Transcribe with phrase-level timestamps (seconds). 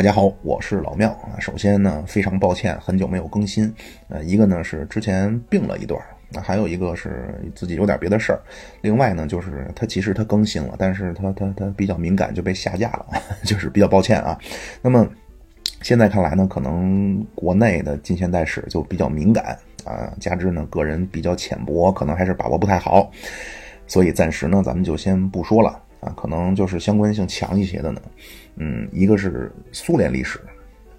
[0.00, 1.36] 大家好，我是老庙啊。
[1.38, 3.70] 首先呢，非常抱歉，很久没有更新。
[4.08, 6.00] 呃，一个呢是之前病了一段，
[6.30, 8.40] 那还有一个是自己有点别的事儿。
[8.80, 13.06] 另外呢，就是它其实它更新了，但是它它它比较敏感，就被下架了，
[13.44, 14.38] 就是比较抱歉啊。
[14.80, 15.06] 那么
[15.82, 19.54] 现在看来呢，可能国内的近现代史就比较敏感
[19.84, 23.10] 啊，加之呢个人比较浅薄，可能还是把握不太好，
[23.86, 25.78] 所以暂时呢咱们就先不说了。
[26.00, 28.00] 啊，可能就是相关性强一些的呢，
[28.56, 30.40] 嗯，一个是苏联历史，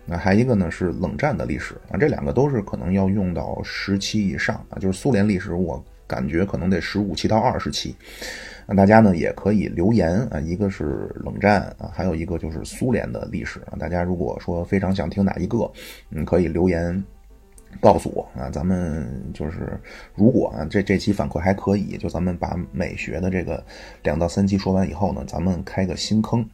[0.05, 7.95] 那还一个呢是冷战的历史啊，这两个都是可能要用到十期以上啊，就是苏联历史，我感觉可能得十五期到二十期，
[8.67, 15.71] 那大家呢也可以留言啊，一个是冷战啊，还有一个就是苏联的历史啊，大家如果说非常想听哪一个，
[16.11, 17.03] 嗯，可以留言。
[17.81, 19.77] 告诉我啊，咱们就是
[20.13, 23.61] 如果啊这这期反馈还可以，就咱们把美学的这个
[24.03, 26.47] 两到三期说完以后呢，咱们开个新坑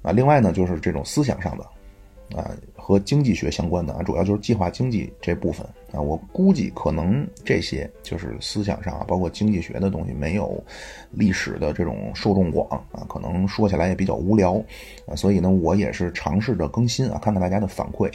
[0.00, 0.12] 啊。
[0.12, 6.00] 另外呢，就是这种思想上的啊和经济学相关的啊，主要就是计划经济这部分啊。
[6.00, 10.64] 我估计可能这些就是思想上啊，包括经济学的东西没有
[11.10, 14.56] 历史的这种受众广啊，可能说起来也比较无聊
[15.06, 15.14] 啊。
[15.14, 18.10] 所以呢，我也是尝试着更新啊，看看大家的反馈。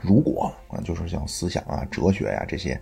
[0.00, 2.72] 如果啊，就是像思想啊、哲学呀这些，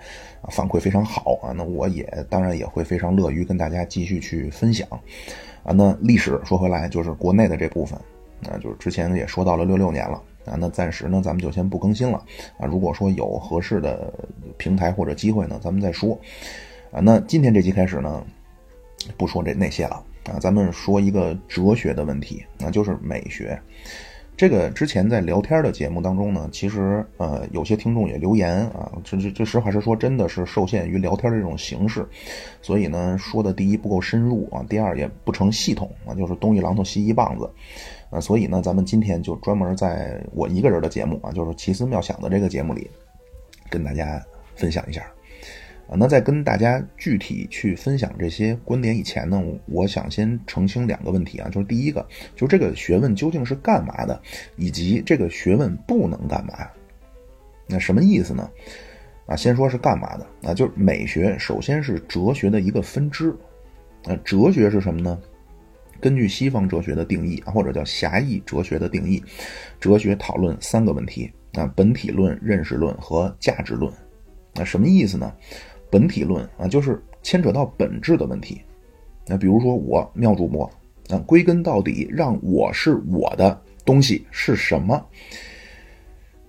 [0.41, 4.89] 啊反馈非常好啊，那我也当然也会非常乐于跟大家继续去分享，
[5.63, 7.99] 啊，那历史说回来就是国内的这部分，
[8.49, 12.25] 啊，就是之前也说到了六六年了啊，那暂时呢咱们就先不更新了。
[12.59, 14.13] 啊，如果说有合适的
[14.57, 16.19] 平台或者机会呢，咱们再说，
[16.91, 18.25] 啊，那今天这期开始呢，
[19.17, 20.05] 不说这那些了。
[20.31, 23.59] 啊，咱们说一个哲学的问题，那就是美学。
[24.39, 32.07] 这个之前在聊天的节目当中呢，其实呃有些听众也留言啊，这这这实话实说，真的是受限于聊天这种形式，
[32.63, 37.51] 所以呢说的第一不够深入啊，第二也不成系统啊，就是东一榔头西一棒子
[38.11, 42.89] 啊，所以呢咱们今天就专门在我一个人的节目啊，就是奇思妙想的这个节目里，
[43.69, 44.25] 跟大家
[44.55, 45.05] 分享一下。
[45.89, 52.07] 啊，那在跟大家具体去分享这些观点以前呢，我想先澄清两个问题啊，就是第一个，
[52.37, 54.21] 就是这个学问究竟是干嘛的，
[54.57, 56.69] 以及这个学问不能干嘛。
[57.67, 58.51] 那什么意思呢？
[59.27, 63.35] 啊，先说是干嘛的啊，就是美学首先是哲学的一个分支。
[64.05, 65.19] 啊，哲学是什么呢？
[66.01, 69.23] 根据西方哲学的定义啊，或者叫狭义哲学的定义，
[69.81, 73.93] 哲学讨论三个问题啊：本体论、认识论和价值论。
[74.55, 75.33] 那什么意思呢？
[75.91, 78.61] 本体论啊，就是牵扯到本质的问题。
[79.27, 80.65] 那比如说我妙主播，
[81.11, 84.95] 啊，归根到底，让我是我的东西是什么？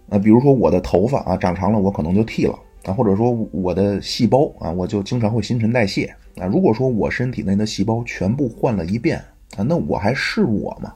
[0.09, 6.06] 啊，比如说我的头发啊长长了，我可能就剃了啊，或者说我的细胞啊，我就经常会新陈代谢
[6.38, 6.47] 啊。
[6.47, 9.17] 如果说我身体内的细胞全部换了一遍
[9.57, 10.94] 啊，那我还是我吗？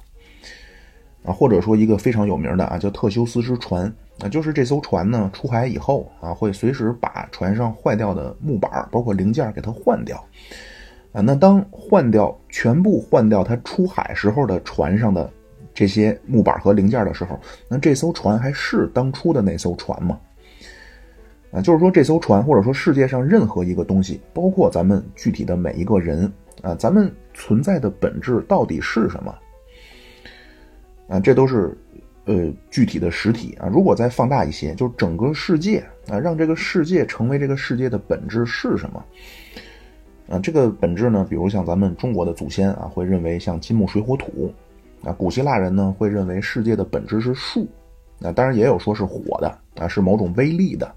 [1.25, 10.24] 啊，或者说一个非常有名的啊，叫特修斯之船啊，就是这艘船呢出海以后啊，会随时把船上坏掉的木板包括零件给它换掉
[11.12, 11.22] 啊。
[11.22, 15.29] 那当换掉全部换掉它出海时候的船上的
[15.73, 20.19] 这些木板和零件的时候，那这艘船还是当初的那艘船吗？
[21.52, 26.31] 啊，就是说这艘船或者说世界上任何一个东西，包括咱们具体的每一个人
[26.62, 29.35] 啊，咱们存在的本质到底是什么？
[31.09, 31.78] 啊，这都是，
[32.25, 33.67] 呃，具体的实体啊。
[33.67, 39.06] 如果再放大一些，就是整个世界啊，让这个世界成为这个世界的本质是什么？
[40.29, 44.53] 啊，这个本质呢，比如像咱们中国的祖先啊，会认为像金木水火土，
[45.03, 47.67] 啊，古希腊人呢会认为世界的本质是树，
[48.22, 50.88] 啊，当然也有说是火的啊，是某种威力的，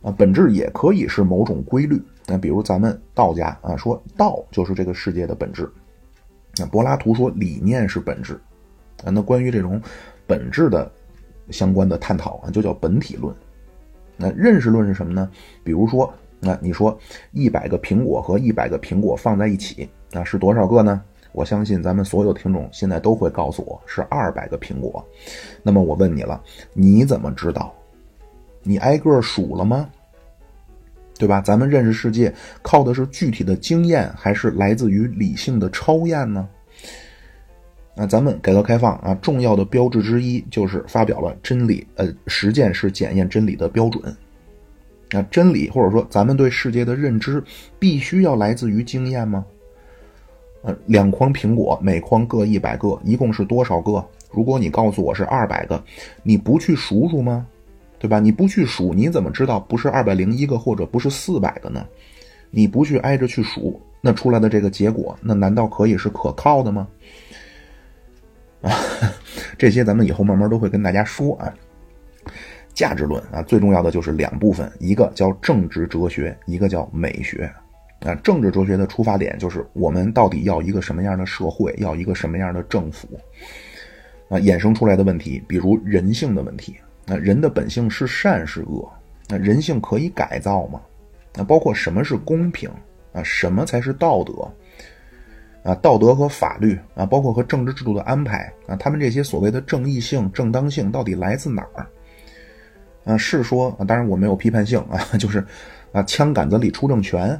[0.00, 2.00] 啊，本质也可以是某种规律。
[2.26, 5.68] 那比如咱们道家啊，说道就是这个世界的本质，
[6.56, 8.40] 那柏拉图说理念是本质。
[9.02, 9.80] 啊，那关于这种
[10.26, 10.90] 本质的
[11.50, 13.34] 相关的探讨啊，就叫本体论。
[14.16, 15.28] 那认识论是什么呢？
[15.64, 16.96] 比如说，那你说
[17.32, 21.02] 一百个苹果和一百个苹果放在一起，那是多少个呢？
[21.32, 25.04] 我相信咱们所有听众现在都会告诉我是二百个苹果。
[25.64, 26.40] 那么我问你了，
[26.74, 27.74] 你怎么知道？
[28.62, 29.90] 你挨个数了吗？
[31.18, 31.40] 对吧？
[31.40, 32.32] 咱们认识世界
[32.62, 36.48] 靠的是具体的经验，还是来自于理性的超验呢？
[37.96, 44.14] 那咱们改革开放啊，重要的标志之一就是发表了真理，呃，实践是检验真理的标准。
[45.10, 47.42] 那真理或者说咱们对世界的认知，
[47.78, 49.44] 必须要来自于经验吗？
[50.62, 54.04] 呃，两筐苹果，每筐各一百个，一共是多少个？
[54.32, 55.80] 如果你告诉我是二百个，
[56.24, 57.46] 你不去数数吗？
[58.00, 58.18] 对吧？
[58.18, 61.86] 你不去数，你怎么知道不是二百零一个或者不是四百个呢？
[62.50, 66.88] 你不去挨着去数，那出来的这个结果，那难道可以是可靠的吗？
[68.64, 68.74] 啊，
[69.56, 71.52] 这些咱们以后慢慢都会跟大家说啊。
[72.72, 77.48] 价值论啊，最重要的就是两部分，一个叫政治哲学，一个叫美学。
[78.00, 83.08] 啊，政治哲学的出发点就是我们到底要一个什么样的社会，要一个什么样的政府。
[84.28, 86.76] 啊，衍生出来的问题，比如人性的问题。
[87.06, 88.90] 那人的本性是善是恶？
[89.28, 90.80] 那人性可以改造吗？
[91.34, 92.68] 那包括什么是公平？
[93.12, 94.32] 啊，什么才是道德？
[95.64, 101.86] 啊，道德和法律啊，包括和政治制度的安排啊，他们这些所谓的正义性、正当性到底来自哪儿？
[103.04, 105.44] 啊，是说啊，当然我没有批判性啊， 就是
[105.90, 107.30] 啊，枪杆子里出政权，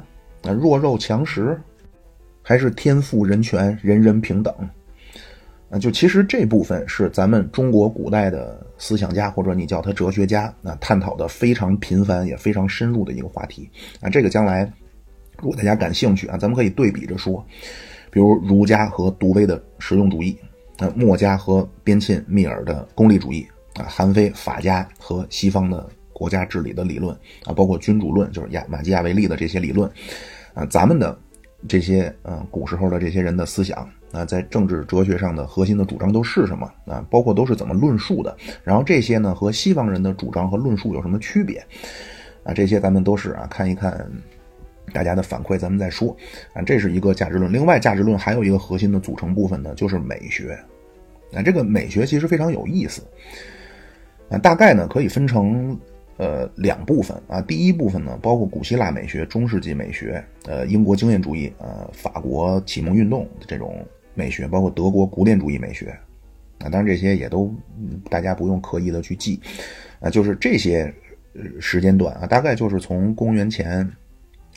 [0.41, 1.55] 啊，弱肉强食，
[2.41, 4.53] 还是天赋人权、人人平等？
[5.69, 13.69] 啊，就其实这部分是咱们中国古代的思想家或者你叫他哲学家啊，探讨的非常频繁也非常深入的一个话题
[14.01, 14.09] 啊。
[14.09, 14.71] 这个将来
[15.39, 17.43] 如果大家感兴趣啊，咱们可以对比着说，
[18.15, 20.37] 比如儒家和杜威的实用主义，
[20.77, 23.45] 啊，墨家和边沁、密尔的功利主义。
[23.77, 27.13] 啊，韩非法家和西方的国家治理的理论
[27.43, 29.91] 啊，包括君主论，就是亚马基亚维利的这些理论
[30.53, 31.19] 啊，咱们的
[31.67, 37.05] 这些嗯古时候的这些人的思想啊，在政治哲学上的核心的主张都是什么啊？
[37.09, 38.33] 包括都是怎么论述的？
[38.63, 41.61] 然后这些呢和西方人的主张和论述有什么区别
[42.45, 42.53] 啊？
[42.53, 44.09] 这些咱们都是啊看一看
[44.93, 46.15] 大家的反馈，咱们再说
[46.53, 46.61] 啊。
[46.61, 47.51] 这是一个价值论。
[47.51, 50.57] 另外，价值论还有一个核心的组成部分呢，就是美学
[51.33, 51.41] 啊。
[51.41, 53.01] 这个美学其实非常有意思。
[54.29, 55.77] 啊，大概呢可以分成
[56.17, 57.41] 呃两部分啊。
[57.41, 65.95] 第一部分呢，包括古希腊美学、中世纪美学、呃英国经验主义、呃法国启蒙运动的这种美学，包括德国古典主义美学
[66.59, 66.69] 啊。
[66.69, 67.53] 当然这些也都
[68.09, 69.39] 大家不用刻意的去记
[69.99, 70.91] 啊，就是这些
[71.59, 73.87] 时间段啊，大概就是从公元前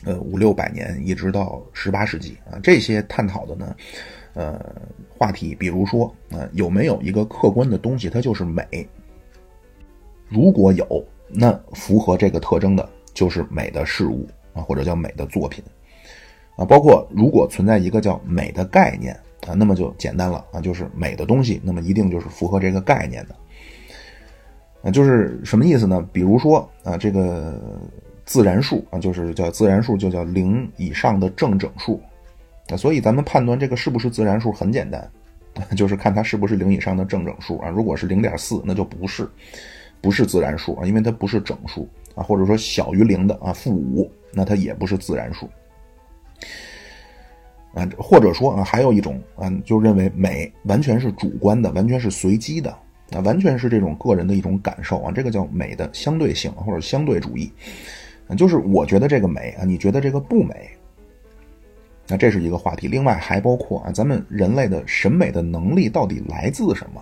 [0.05, 3.75] 呃五六百年一直到十八世纪啊，这些探讨的呢
[4.33, 4.59] 呃
[5.09, 8.65] 话题，比如说啊有没有一个客观的东西，它就是美。
[10.31, 15.63] 如果有，那符合这个特征的就是美的事物啊，或者叫美的作品
[16.55, 16.63] 啊。
[16.63, 19.13] 包括如果存在一个叫美的概念
[19.47, 23.35] 啊，那么就简单了啊，就是美的东西，那么一定就是符合这个概念的
[24.83, 24.91] 啊。
[24.91, 26.07] 就是什么意思呢？
[26.13, 27.59] 比如说啊，这个
[28.29, 31.99] 自然数啊，就是叫自然数，就叫零以上的正整数
[32.69, 32.77] 啊。
[32.77, 35.11] 所以咱们判断这个是不是自然数很简单，
[35.75, 37.69] 就是看它是不是零以上的正整数啊。
[37.69, 39.27] 如果是零点四，那就不是。
[39.99, 45.49] 不是自然数啊，因为它不是整数啊，或者说小于零的啊，负五，那它也不是自然数
[47.73, 47.89] 啊。
[47.97, 52.69] 或者说啊，还有一种啊，就认为美完全是主观的，完全是随机的
[53.11, 57.51] 啊，完全是这种个人的一种感受啊，这个叫美的相对性或者相对主义，
[58.35, 60.69] 就是我觉得这个美啊，你觉得这个不美，
[62.07, 62.87] 那这是一个话题。
[62.87, 67.01] 另外还包括啊，咱们人类的审美的能力到底来自什么？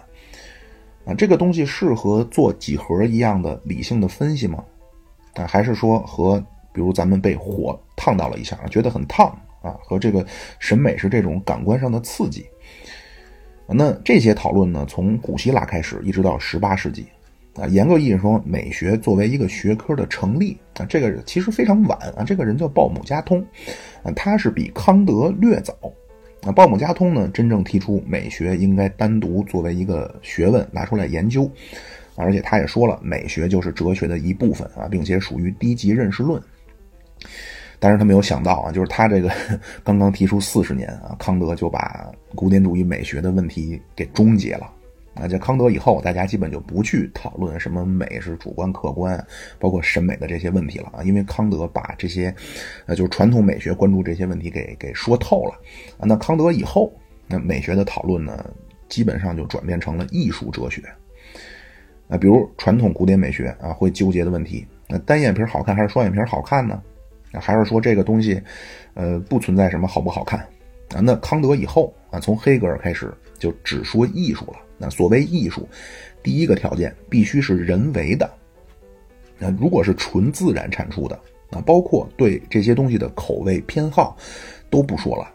[1.06, 4.64] 啊，这个东西适合做几何一样的理性的分析吗？
[5.36, 6.40] 啊，还是说和
[6.74, 9.28] 比如咱们被火烫到了一下，觉得很烫
[9.62, 10.26] 啊，和这个
[10.60, 12.46] 审美是这种感官上的刺激？
[13.70, 17.08] 那这些讨论呢，从古希腊开始，一直到十八世纪，
[17.59, 22.24] 啊，严格意义上说，美学作为一个学科的成立啊，这个其实非常晚啊。
[22.24, 23.44] 这个人叫鲍姆加通，
[24.04, 25.74] 啊，他是比康德略早。
[26.44, 31.49] 那鲍姆加通呢，真正提出美学应该单独作为一个学问拿出来研究，
[32.16, 36.42] 而且他也说了，美学就是哲学的一部分啊，并且属于低级认识论。
[37.80, 39.31] 但是他没有想到啊，就是他这个
[39.83, 44.71] 刚刚提出四十年啊，康德就把古典主义美学的问题给终结了。
[45.19, 49.26] 啊，在康德以后，大家基本就不去讨论什么美是主观客观，
[49.59, 52.33] 包括审美的这些问题了啊，因为康德把这些，
[52.86, 55.54] 呃，就是传统美学关注这些问题给给说透了
[55.97, 56.06] 啊。
[56.06, 56.94] 那康德以后，
[57.28, 58.45] 那美学的讨论呢，
[58.88, 60.81] 基本上就转变成了艺术哲学
[62.07, 62.18] 啊。
[62.18, 66.81] 比如传统古典美学啊，会纠结的问题，那单眼皮好看还是双眼皮好看呢？
[67.33, 68.42] 还是说这个东西，
[68.94, 70.40] 呃，不存在什么好不好看
[70.95, 71.02] 啊？
[71.02, 74.60] 那康德以后啊，从黑格尔开始就只说艺术了。
[74.78, 75.68] 那所谓艺术，
[76.22, 78.30] 第一个条件必须是人为的。
[79.38, 84.18] 那如果是纯自然产出的，那包括对这些东西的口味偏好
[84.70, 85.28] 都不说了。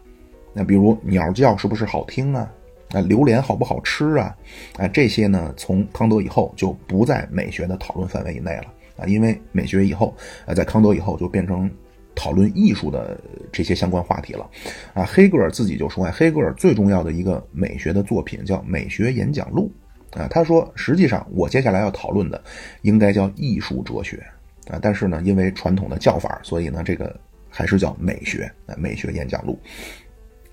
[0.52, 2.52] 那比如鸟叫是不是好听啊？
[2.90, 4.36] 啊，榴莲好不好吃啊？
[4.76, 8.64] 啊，这些呢，从康德以后就不在美学的讨论范围以内了
[8.96, 10.14] 啊，因为美学以后
[10.46, 11.70] 啊，在康德以后就变成。
[12.14, 13.18] 讨论艺术的
[13.50, 14.48] 这些相关话题了，
[14.94, 19.72] 啊，黑格尔自己就说啊，黑格尔最重要的一个美学的作品叫《美学演讲录》，
[20.20, 22.42] 啊，他说实际上我接下来要讨论的
[22.82, 24.22] 应该叫艺术哲学，
[24.68, 29.58] 啊，但是呢，因为传统的叫法，所以呢，这个还是叫美学，啊，《美学演讲录》。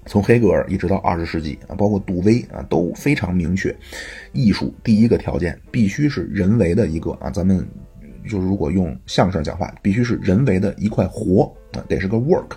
[0.05, 3.75] 从黑格尔一直到二十世纪啊，包括杜威啊，都非常明确，
[4.31, 7.67] 艺术第一个条件必须是人为的一个啊，咱们
[8.23, 12.51] 就是如果用相声讲话，必须是人为的一块活啊，得是个 work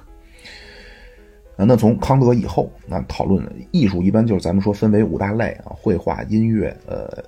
[1.56, 1.64] 啊。
[1.64, 7.22] 那从康德以后，那讨论艺术一般就是咱们说分为五大类啊：绘画、音乐、呃、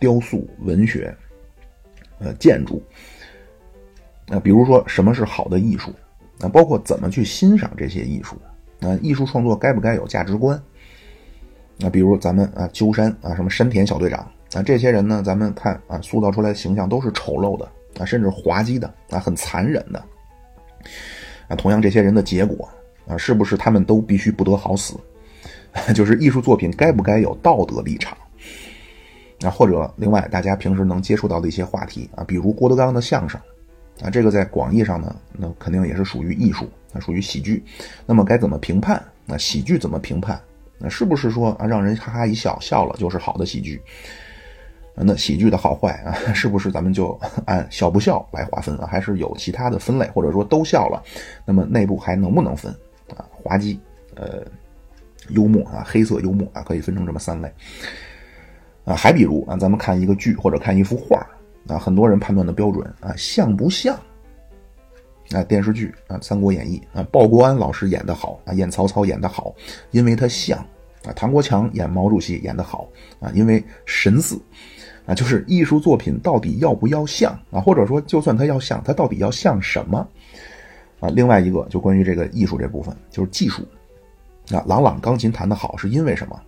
[0.00, 1.14] 雕塑、文学、
[2.18, 2.82] 呃、建筑。
[4.26, 5.92] 那比如说什么是好的艺术？
[6.38, 8.36] 那包括怎么去欣赏这些艺术。
[8.80, 10.56] 啊，艺术创作该不该有价值观？
[11.82, 20.02] 啊，比如咱们啊，鸠山啊，什么山田小队长啊，这些人呢，咱们看啊，塑造出来的形象都是丑陋的啊，甚至滑稽的啊，很残忍的。
[21.48, 22.68] 啊，同样这些人的结果
[23.06, 24.98] 啊，是不是他们都必须不得好死？
[25.94, 28.16] 就是艺术作品该不该有道德立场？
[29.42, 33.40] 啊，或者另外大家平时能接触到的一些话题啊，比如郭德纲的相声。
[34.00, 37.64] 啊，这个在广义上呢，那肯定也是属于艺术，啊，属于喜剧。
[38.06, 39.02] 那么该怎么评判？
[39.26, 40.40] 那喜剧怎么评判？
[40.78, 43.82] 那是不是说啊，让人哈哈一笑，笑了就是好的喜剧？
[45.00, 48.86] 那喜剧的好坏啊， 是不是咱们就按笑不笑来划分啊？
[48.86, 50.06] 还是有其他的分类？
[50.08, 51.02] 或者说都笑了，
[51.44, 52.72] 那么内部还能不能分？
[53.16, 53.80] 啊，滑稽，
[54.14, 54.44] 呃，
[55.30, 57.52] 幽默啊，黑色幽默啊，可以分成这么三类。
[58.84, 61.26] 啊，还比如啊，咱们看一个剧或者看一幅画。
[61.68, 63.94] 啊，很多人判断的标准啊，像不像？
[65.32, 69.54] 啊，电视剧啊，《三国演义》啊，鲍国安老师演的好啊，演曹操演的好，
[69.90, 70.58] 因为他像
[71.04, 72.88] 啊；唐国强演毛主席演的好
[73.20, 74.40] 啊，因为神似
[75.08, 75.14] 啊。
[75.14, 77.60] 就是艺术作品到底要不要像啊？
[77.60, 80.06] 或者说，就算它要像，它到底要像什么
[81.00, 81.08] 啊？
[81.08, 83.66] 另外一个就关于这个艺术这部分，就是技术
[84.52, 84.62] 啊。
[84.68, 86.40] 郎朗钢琴弹得好是因为什么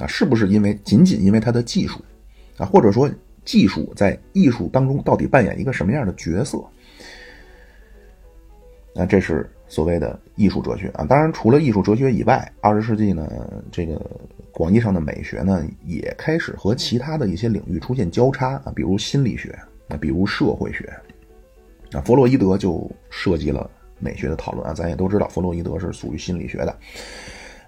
[0.00, 0.06] 啊？
[0.08, 2.00] 是不是因为仅仅因为他的技术
[2.56, 2.66] 啊？
[2.66, 3.08] 或者说？
[3.46, 6.58] 技术在艺术当中到底扮演一个什么样的角色？
[8.92, 11.04] 那这是所谓的艺术哲学啊。
[11.04, 13.30] 当然，除了艺术哲学以外，二十世纪呢，
[13.70, 14.00] 这个
[14.52, 19.50] 广义上的美学呢，也开始和其他的一些领域出现交叉啊，比如心理学
[19.88, 20.84] 啊，比如社会学
[21.92, 22.00] 啊。
[22.00, 24.74] 弗洛伊德就涉及了美学的讨论啊。
[24.74, 26.76] 咱也都知道，弗洛伊德是属于心理学的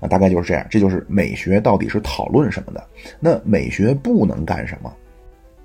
[0.01, 0.09] 啊。
[0.09, 2.87] 大概就是这样，这就是美学到底是讨论什么的？
[3.21, 4.93] 那美学不能干什么？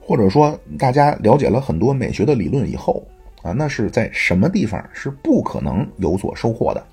[0.06, 3.02] 或者说，大家了解了很多美学的理论以后
[3.44, 6.84] 啊，那是在什么地方是不可能有所收获的？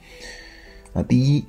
[0.93, 1.45] 啊，第一，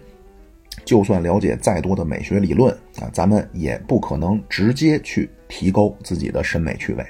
[0.86, 7.03] 就算了解再多的美学理论啊，咱们也不可能直接去提高自己的审美趣味。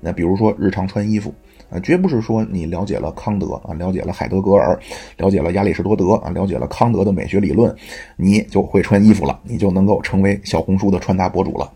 [0.00, 1.32] 那比如说日常穿衣服
[1.70, 4.76] 啊，绝不是说你了解了康德啊，了解了海德格尔，
[5.18, 7.72] 了解了亚里士多德啊，了解了康德的美学理论，
[8.16, 11.72] 你就会穿衣服了，你就能够成为小红书的穿搭博主了。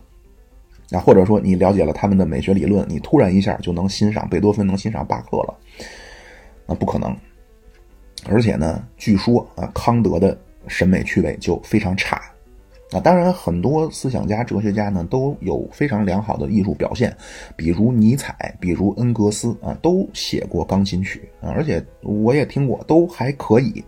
[0.91, 5.57] 啊，或者说你了解了他们的美学理论，你突然一下就能欣赏贝多芬，能欣赏巴赫了？
[6.65, 7.15] 那不可能。
[8.29, 12.21] 而且呢，据说啊，康德的审美趣味就非常差。
[12.91, 17.13] 啊，当然很多思想家、哲学家呢都有非常良好的艺术表现，
[17.57, 23.83] 比如尼采，比如恩格斯啊，都写过钢琴曲啊，而且我也听过，都还可以。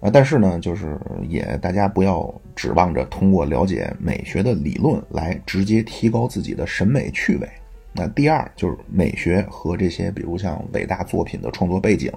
[0.00, 7.46] 啊，但是呢，就是也大家不要指望着通过了解美学的理论来直接提高自己的审美趣味。
[7.92, 12.10] 那第二就是美学和这些，比如像伟大作品的创作背景，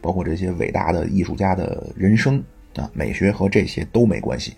[0.00, 2.42] 包括这些伟大的艺术家的人生
[2.76, 4.54] 啊，美学和这些都没关系。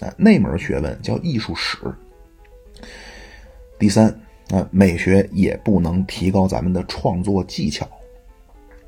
[0.00, 1.78] 啊，那门学问叫艺术史。
[3.78, 4.08] 第三
[4.48, 7.86] 啊，美学也不能提高咱们的创作技巧。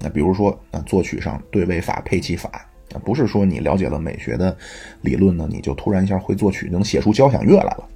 [0.00, 2.68] 那比如说啊，作曲上对位法、配器法。
[3.04, 4.56] 不是说你了解了美学的
[5.00, 7.88] 理论呢，你就突然一下会作曲，能写出交响乐来了。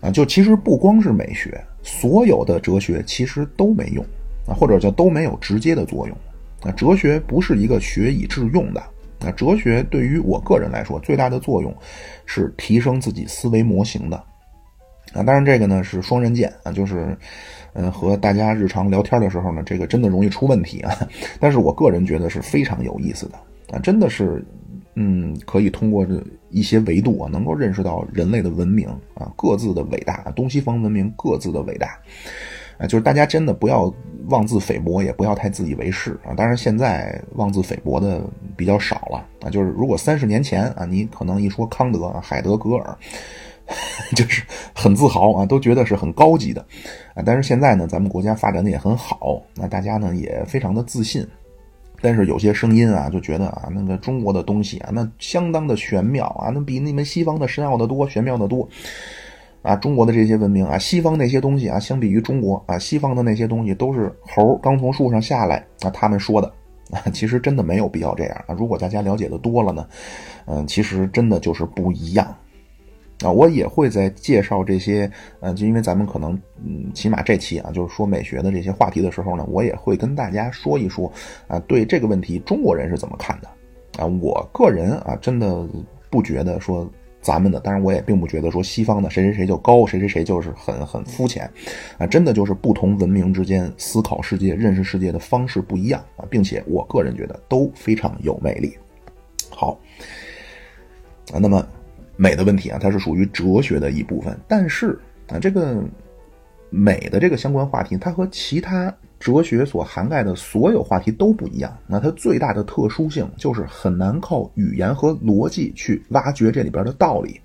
[0.00, 4.04] 啊，就其实不光是美学，所有的哲学其实都没用
[4.46, 6.16] 啊，或者叫都没有直接的作用。
[6.62, 8.80] 啊，哲学不是一个学以致用的。
[9.20, 11.74] 啊，哲学对于我个人来说，最大的作用
[12.26, 14.16] 是提升自己思维模型的。
[15.14, 17.16] 啊，当然这个呢是双刃剑啊，就是，
[17.72, 20.94] 嗯，和大家日常聊天的时候呢，这个真的容易出问题啊。
[21.40, 23.38] 但是我个人觉得是非常有意思的。
[23.72, 24.44] 啊，真的是，
[24.94, 31.98] 嗯，可以通过这一些维度啊，能够认识到人类的文明啊，各自的伟大，东西方文明各自的伟大，
[32.78, 33.92] 啊，就是大家真的不要
[34.28, 36.32] 妄自菲薄，也不要太自以为是啊。
[36.34, 38.22] 当然，现在妄自菲薄的
[38.56, 39.50] 比较少了啊。
[39.50, 42.96] 就是如果三十年前啊，你可能一说康德、海德格尔，
[44.14, 46.64] 就是很自豪啊，都觉得是很高级的
[47.14, 47.22] 啊。
[47.26, 51.26] 但是现在呢，咱们国家发展的也很好，那大家呢也非常的自信。
[52.06, 58.68] 但是有些声音啊，就觉得啊，那个中国的东西啊，那相当的玄妙啊，那比你们西方的深奥的多，玄妙的多
[59.60, 59.74] 啊。
[59.74, 66.46] 中国的这些文明啊，西方那些东西啊，相比于中国啊，西方的那些东西都是猴刚从树上下来啊，他们说的
[66.92, 68.54] 啊，其实真的没有必要这样啊。
[68.56, 69.84] 如果大家了解的多了呢，
[70.44, 72.32] 嗯，其实真的就是不一样
[73.20, 73.30] 啊。
[73.30, 76.32] 我也会在介绍这些，呃，就因为咱们可能，
[76.64, 81.12] 嗯，起码这期啊，就是说美学的这些话题的时候呢，我也会跟大家说一说
[81.46, 83.48] 啊，对这个问题中国人是怎么看的
[84.02, 84.06] 啊。
[84.20, 85.66] 我个人啊，真的
[86.10, 86.90] 不觉得说。
[87.22, 91.50] 咱们的，当然我也并不觉得说西方的谁谁谁就高，谁谁谁就是很很肤浅，
[91.98, 98.78] 啊，真的就是不同文明之间思考世界、认识世界的方式不一样啊，并且我个人觉得都非常有魅力。
[99.50, 99.76] 好，
[101.32, 101.66] 啊，那么
[102.16, 105.82] 美的问题啊，它是属于哲学的一部分，但是啊，这个
[106.70, 108.94] 美的这个相关话题，它和其他。
[109.18, 117.40] 哲学所涵盖的所有话题都不一样，那它最大的特殊性就是很难靠语言和逻辑去挖掘这里边的道理。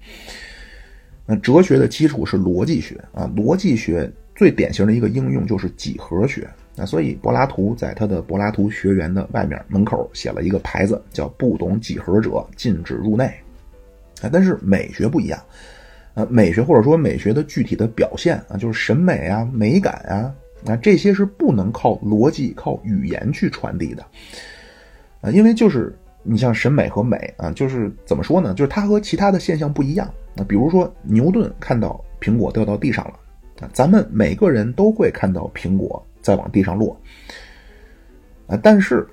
[1.26, 13.34] 那哲学的基础是逻辑学啊，逻辑学最典型的一个应用就是几何学啊，所以柏拉图在他的柏拉图学园的外面门口写了一个牌子，叫“不懂几何者禁止入内”。
[14.22, 15.40] 啊，但是美学不一样，
[16.14, 20.34] 呃，美学或者说美学的具体的表现啊，就是审美啊、美感啊。
[20.64, 24.06] 那这些是不能靠逻辑、靠语言去传递的，
[25.22, 28.54] 啊，因为就是你像审美和美啊，就是怎么说呢？
[28.54, 30.08] 就是它和其他的现象不一样。
[30.36, 33.14] 那比如说牛顿看到苹果掉到地上了，
[33.60, 36.96] 啊，咱们每个人都会看到苹果在往地上落，
[38.46, 39.08] 啊，但是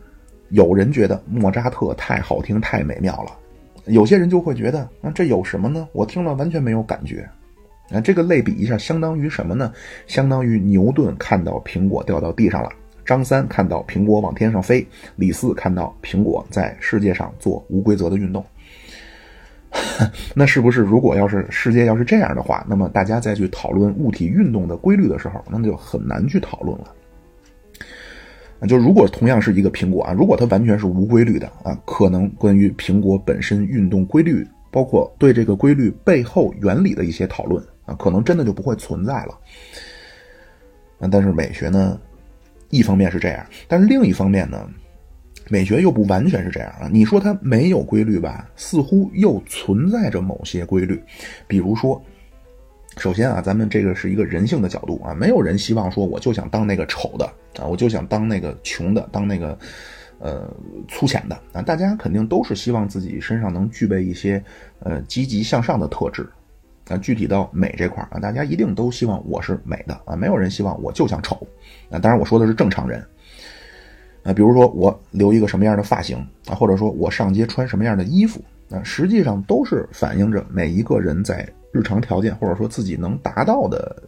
[0.51, 3.33] 有人觉得莫扎特太好听、太美妙了，
[3.89, 5.89] 有些人就会觉得啊，这有什么呢？
[5.93, 7.29] 我听了完全没有感觉。
[7.91, 9.73] 啊，这个类比一下，相当于什么呢？
[10.07, 12.69] 相当于牛顿看到苹果掉到地上了，
[13.05, 18.45] 张三看到苹果往天上飞，李四看到苹果在世界上做无规则的运动。
[20.35, 26.95] 那是不是如果要是世界要是这样的话，那么大家再去讨论物体运动的规律的时候，那就很难去讨论了。
[28.67, 37.63] 就如果同样是一个苹果啊，如果它完全是无规律的啊，可能关于苹果本身运动规律，包括对这个规律背后原理的一些讨论。
[37.85, 39.39] 啊，可能真的就不会存在了。
[40.99, 41.99] 啊，但是美学呢，
[42.69, 44.69] 一方面是这样，但是另一方面呢，
[45.49, 46.91] 美学又不完全是这样啊。
[46.93, 51.03] 你说它没有规律吧，似乎又存在着某些规律。
[51.47, 51.99] 比如说，
[52.99, 57.25] 首先啊，咱们这个是一个人性的角度啊，没有人希望说我就想当那个丑的
[57.59, 59.57] 啊，我就想当那个穷的，当那个
[60.19, 60.53] 呃
[60.89, 61.63] 粗浅的啊。
[61.63, 64.43] 大家肯定都是希望自己身上能具备一些
[64.81, 66.29] 呃积极向上的特质。
[66.89, 71.37] 啊，具体到美这块啊，大家一定都希望我是美的啊，没有人希望我就想丑
[71.91, 71.99] 啊。
[71.99, 73.05] 当然我说的是正常人
[74.23, 84.03] 啊，比如说我留一个什么样的发型啊，或者说我上街穿什么样的衣服啊，实际上都是反映着每一个人在日常条件或者说自己能达到的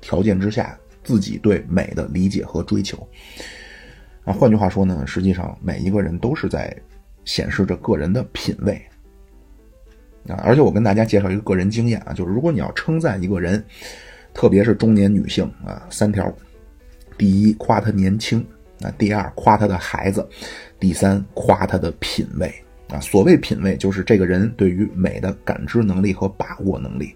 [0.00, 3.06] 条件之下，自己对美的理解和追求
[4.24, 4.32] 啊。
[4.32, 6.74] 换句话说呢，实际上每一个人都是在
[7.24, 8.80] 显示着个人的品味。
[10.26, 13.62] 啊，而且我跟大家介绍一个个人经验啊，就是如果你要称赞一个人，
[14.32, 16.34] 特别是中年女性啊，三条：
[17.18, 18.40] 第一，夸她年轻；
[18.80, 20.26] 啊，第二，夸她的孩子；
[20.80, 22.50] 第三，夸她的品味。
[22.94, 27.12] 啊，所谓品味，就是这个人对于美的感知能力和把握能力。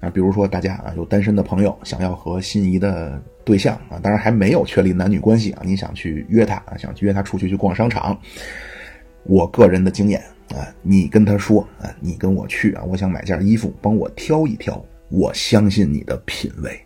[0.00, 8.16] 啊，比如说大家啊，有单身的朋友想要和心仪的对象啊，当然还没有确立男女关系啊，你想去约他啊，想去约他出去去逛商场，
[9.24, 10.22] 我个人的经验。
[10.50, 14.84] 啊，你跟他说啊，你跟我去啊，我想买件衣服，帮我挑一挑。
[15.08, 16.78] 我相信你的品味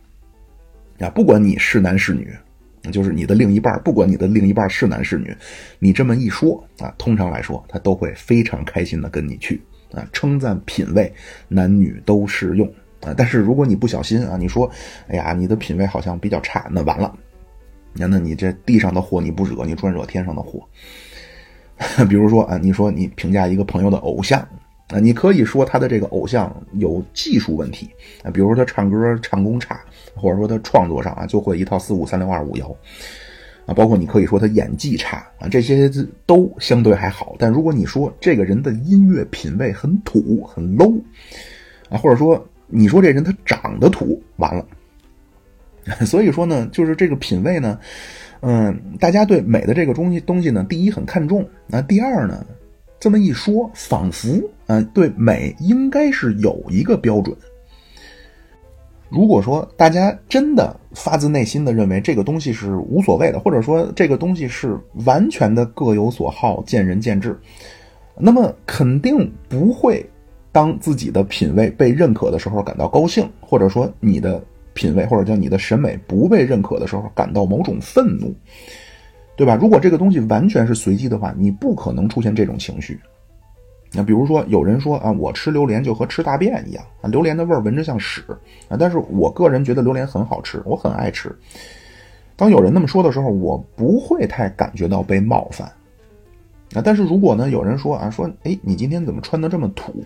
[1.00, 2.32] 啊，不管你是男是女，
[2.90, 5.36] 就是你的另一半，不管你的另一半是男是女，
[5.78, 9.60] 你这么一说啊，通常来说他都会非常开心的跟你去
[9.92, 10.06] 啊。
[10.12, 11.12] 称赞品味，
[11.48, 12.66] 男女都适用
[13.00, 13.14] 啊。
[13.16, 14.70] 但是如果你不小心啊，你说，
[15.08, 17.14] 哎呀，你的品味好像比较差，那完了，
[17.92, 20.66] 那那你这地上的祸你不惹，你专惹天上的祸。
[22.08, 24.46] 比如说啊，你说你评价一个朋友的偶像
[24.88, 27.88] 啊，你可以说他的这个偶像有技术问题
[28.22, 29.80] 啊，比如说他唱歌唱功差，
[30.14, 32.74] 或者说他创作上啊就会一套四五三六二五幺
[33.66, 35.90] 啊，包括你可以说他演技差啊，这些
[36.24, 37.36] 都相对还好。
[37.38, 40.98] 但如果你说这个人的音乐品味很土很 low
[41.90, 44.66] 啊，或者说你说这人他长得土，完了。
[46.04, 47.78] 所以说呢，就是这个品味呢。
[48.40, 52.46] 嗯，大家对美的这个东西东西呢，第一很看重，那第二呢，
[53.00, 57.36] 这么一说，仿佛嗯，对美应该是有一个标准。
[59.10, 67.36] 如果说大家真的发自内心的认为这个东西是无所谓的，或者说这个东西是完全的各有所好，见仁见智，
[68.16, 70.08] 那么肯定不会
[70.52, 74.42] 当自己的品味被认可的时候感到高兴，或者说你的。
[74.74, 78.32] 品味或者叫你的审美不被认可的时候，感到某种愤怒，
[79.34, 79.56] 对吧？
[79.56, 82.96] 如果这个东西完全是随机的话，你不可能出现这种情绪。
[83.92, 88.22] 那比如说，有人说啊，我吃榴莲就和吃大便一样啊，榴莲的味儿闻着像屎
[88.68, 91.34] 啊，但是我个人觉得榴莲很好吃，我很爱吃。
[92.36, 95.66] 当有人那么说的时候，我不会太感觉到被冒犯
[96.74, 96.82] 啊。
[96.84, 100.04] 但是如果呢，有人说啊，说哎，你今天怎么穿的这么土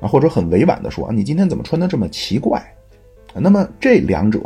[0.00, 2.64] 啊，或者很委婉的说啊，你今天怎么穿的这么奇怪？
[3.34, 4.40] 那么这两者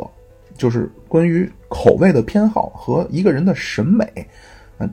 [0.57, 4.07] 就是关于口味的偏好和一个人的审美。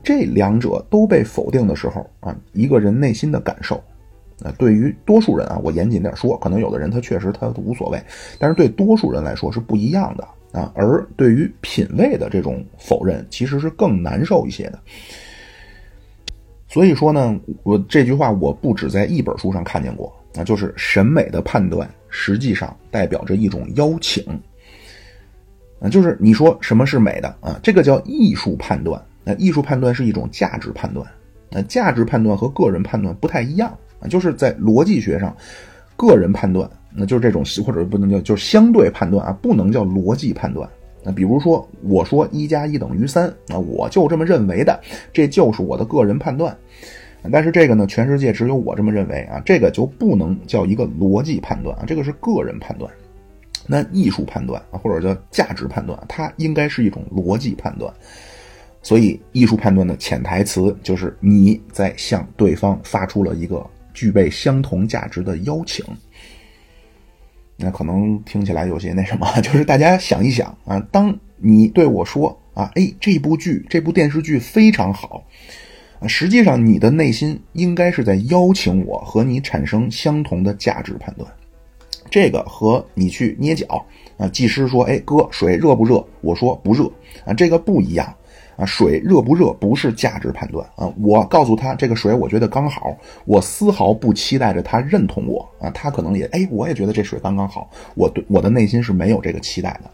[0.02, 3.76] 这两者都被否定的时候啊，一个人内心的感受，
[4.42, 8.00] 啊，对于多数人啊，我严谨点说，可能有的人他确实他无所谓，
[8.38, 10.72] 但是对多数人来说是不一样的啊。
[10.74, 14.78] 而对于品味的这种否认，其实是更难受一些的。
[16.68, 24.24] 所以说呢，我这句话我不止在一本书上看见过，那就是审美的判断实际上代表着一种邀请，
[25.80, 29.02] 啊，就是你说什么是美的啊，这个叫艺术判断。
[29.24, 31.06] 那艺术判断是一种价值判断，
[31.50, 35.36] 那价值判断和个人判断不太一样啊，就是在逻辑学上，
[35.96, 40.68] 个人判断那就是这种或者不能叫就是相对判断啊，不能叫逻辑判断。
[41.02, 44.78] 那比如说我说一加一等于三，那我就这么认为的，
[45.12, 46.56] 这就是我的个人判断。
[47.30, 52.90] 但是这个呢，全世界只有我这么认为啊，这个就不能叫一个逻辑判断啊，这个是个人判断。
[53.66, 57.92] 那艺术判断啊，或者叫价值判断，它应该是一种逻辑判断。
[58.82, 65.84] 所以，艺术判断的潜台词就是你在向对方发出了一个具备相同价值的邀请。
[67.56, 75.22] 那可能听起来有些那什么， 就是大家想一想啊，当你对我说啊，哎，这部剧、这部电视剧非常好
[76.00, 81.30] 啊，实际上你的内心应该是在邀请我和你产生相同的价值判断。
[82.10, 83.84] 这个和你去捏脚
[84.16, 86.02] 啊，技师说，哎，哥，水热不热？
[86.22, 86.90] 我说不热
[87.26, 88.12] 啊，这个不一样。
[88.60, 90.92] 啊，水热不热不是价值判断啊！
[91.00, 92.94] 我告诉他这个水，我觉得刚好，
[93.24, 95.70] 我丝毫不期待着他认同我啊！
[95.70, 99.90] 他可能也哎，我也觉得这水刚刚好，我对我的内心是没有这个期待的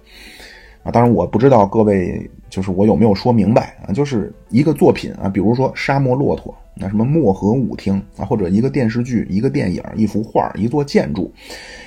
[0.83, 0.91] 啊！
[0.91, 3.93] 当然，我不知道各位就是我有没有说明白啊？
[3.93, 11.33] 就是一个作品啊，比如说《沙漠骆驼》，那什么漠河舞厅啊，或者一个电视剧、一个电影、一幅画、一座建筑，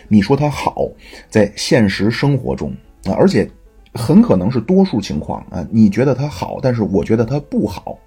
[0.07, 0.87] 你说它好，
[1.29, 2.71] 在现实生活中
[3.03, 3.45] 啊，而且。
[3.93, 7.97] 很可能是多数情况啊，你觉得它好，但是我觉得它不好。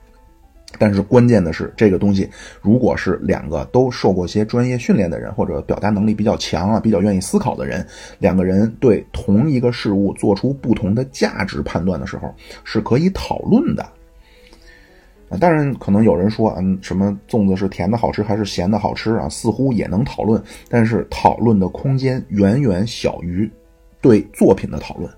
[0.78, 2.26] 但是关键的是，这个东西
[2.62, 7.86] 如果是两个都受过些专业训练的人，或者表达能力比较强啊，比较愿意思考的人，
[8.18, 13.82] 两个人对同一个事物做出不同的价值判断的时候，是可以讨论的。
[15.28, 19.28] 啊，当然可能有人说，嗯，什么粽子是甜的好吃还是咸的好吃啊？
[19.28, 23.50] 似乎也能讨论，但是讨论的空间远远小于
[24.00, 25.10] 对作品的讨论。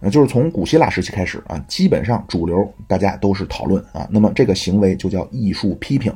[0.00, 6.10] 那就是从古希腊时期开始啊，基本上主流大家都是讨论啊，那么这个行为就叫艺术批评。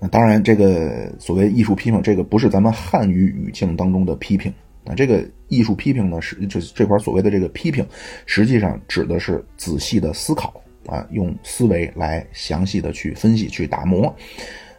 [0.00, 4.52] 那当然，这个所谓艺术批评，这个不是咱们汉语语境当中的批评
[4.84, 7.86] 啊，这个艺术批评呢是这这块所谓的这个批评，
[8.26, 14.14] 实际上指的是仔细的思考啊，用思维来详细的去分析、去打磨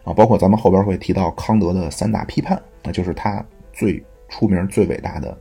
[0.04, 5.36] 啊，包括咱们后边会提到康德的三大批判，那就是他最出名、最伟大的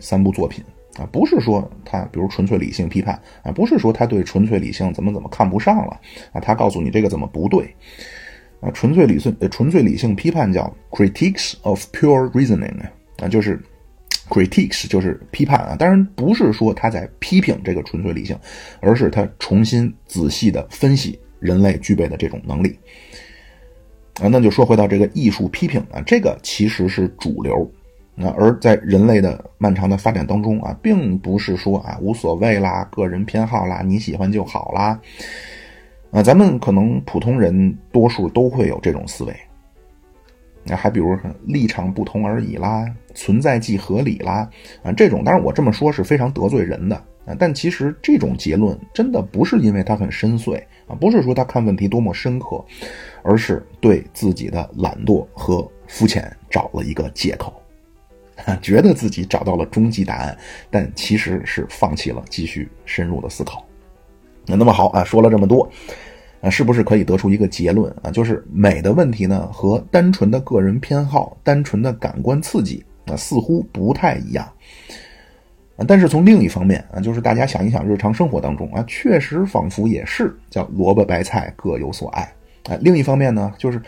[0.00, 0.62] 三部作品。
[0.98, 5.98] 啊，不是说他，比如纯粹理性批判啊，不是说他对纯粹理性怎么怎么看不上了
[6.32, 7.74] 啊，他告诉你这个怎么不对
[8.60, 8.70] 啊？
[8.72, 12.78] 纯粹理性，纯粹理性批判叫 critiques of pure reasoning
[13.16, 13.58] 啊，就是
[14.28, 18.38] critiques 就是批判啊，当然不是说他在批评这个纯粹理性，
[18.80, 22.78] 而是他重新仔细的分析人类具备的这种能力
[24.20, 24.28] 啊。
[24.28, 27.70] 那就说回到这个艺术批评啊，这个其实是主流。
[28.14, 35.00] 那而在人类的漫长的发展当中啊，并不是说啊无所谓啦，个人偏好啦，你喜欢就好啦，
[36.10, 39.34] 啊，咱们可能普通人多数都会有这种思维。
[40.64, 44.48] 那还比如立场不同而已啦，存在即合理啦，
[44.82, 46.94] 啊，这种当然我这么说是非常得罪人的
[47.24, 52.62] 啊，但其实这种结论真的不是因为他很深邃啊，不是说他看问题多么深刻，
[53.22, 57.61] 而是对自己的懒惰和肤浅找了一个借口。
[58.60, 60.36] 觉得自己找到了终极答案，
[60.70, 63.64] 但其实是放弃了继续深入的思考。
[64.46, 65.70] 那那么好啊，说了这么多，
[66.40, 68.10] 啊，是不是可以得出一个结论啊？
[68.10, 74.44] 就是美的问题呢，和单纯的个人偏好、单纯的感官刺激啊，似乎不太一样。
[75.76, 82.22] 啊，但是从另一方面啊，就是大家想一想，日常生活当中啊，确实仿佛也是叫萝卜白菜各有所爱。
[82.68, 83.80] 啊，另一方面呢，就是。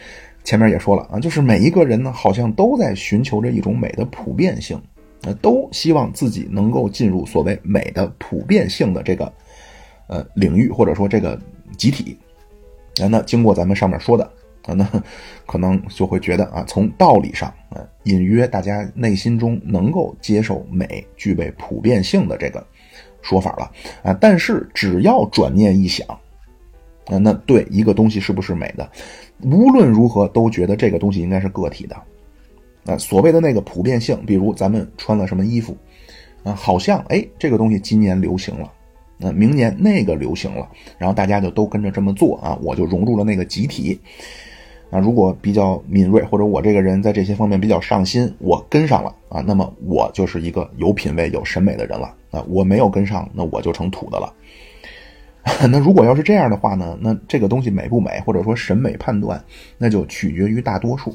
[0.45, 4.81] 前面也说了啊，就是每一个人呢，好像都在寻求着一种美的普遍性，
[5.23, 9.33] 呃，都希望自己能够进入所谓美的普遍性的这个
[10.07, 11.41] 呃领域或者说这个
[11.77, 12.17] 集体。
[13.01, 14.25] 啊，那经过咱们上面说的
[14.67, 14.89] 啊，那
[15.47, 22.65] 可能就会觉得啊，从道理上啊，隐约大家内心中能够接受美具备普遍性的这个
[23.21, 23.73] 说法了
[24.05, 24.17] 啊。
[24.21, 26.07] 但是只要转念一想
[27.07, 28.89] 啊，那对一个东西是不是美的，
[29.43, 31.97] 无论如何都觉得这个东西应该是个体的。
[32.87, 35.75] 啊，所谓的那个普遍性，比如咱们穿了什么衣服，
[36.43, 38.71] 啊，好像哎，这个东西今年流行了，
[39.17, 40.69] 那明年那个流行了，
[40.99, 43.99] 然后大家就都跟着这么做啊，我就融入了那个集体。
[44.91, 52.45] 啊，如果比较敏锐，或者我这个人在这些方面比较上心，我跟上了啊，那么我就是一个有品位、有审美的人了啊。
[52.49, 54.33] 我没有跟上，那我就成土的了。
[55.71, 59.43] 那如果要是这样的话呢，那这个东西美不美，或者说审美判断，
[59.77, 61.15] 那就取决于大多数。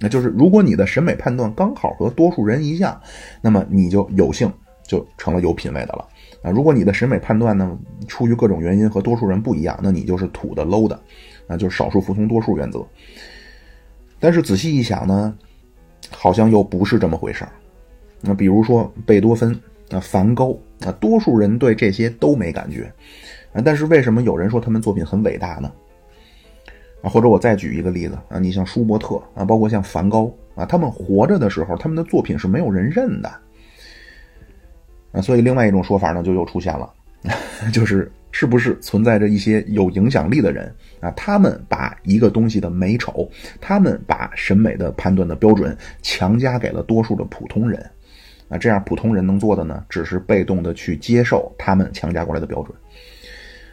[0.00, 3.00] 那就是，如果你的审美判断刚好和多数人一样，
[3.40, 6.06] 那么你就有幸就成了有品位的了
[6.42, 6.50] 啊。
[6.50, 11.00] 如果你的审美判断呢，出于各种原因和多数人不一样，那你就是土的 low 的，
[11.46, 12.84] 啊，就是少数服从多数原则。
[14.18, 15.34] 但是仔细一想呢，
[16.10, 17.52] 好像又不是这么回事儿。
[18.20, 19.58] 那比如说贝多芬
[19.90, 22.92] 啊、梵高啊，多数人对这些都没感觉
[23.52, 25.70] 啊，但是为什么有人说他们作品很伟大呢？
[27.02, 33.30] 啊，或者我再举一个例子啊，你像舒伯特啊，包括像梵高啊，他们活着的时候，他们的作品是没有人认的
[35.12, 35.20] 啊。
[35.20, 36.90] 所以另外一种说法呢，就又出现了，
[37.72, 41.10] 就是是不是存在着一些有影响力的人啊？
[41.10, 43.28] 他们把一个东西的美丑，
[43.60, 47.90] 他们把审美的判断的标准强加给了多数的普通人
[48.48, 48.58] 啊。
[48.58, 52.76] 这样普通人能做的呢，只是被动的去接受他们强加过来的标准。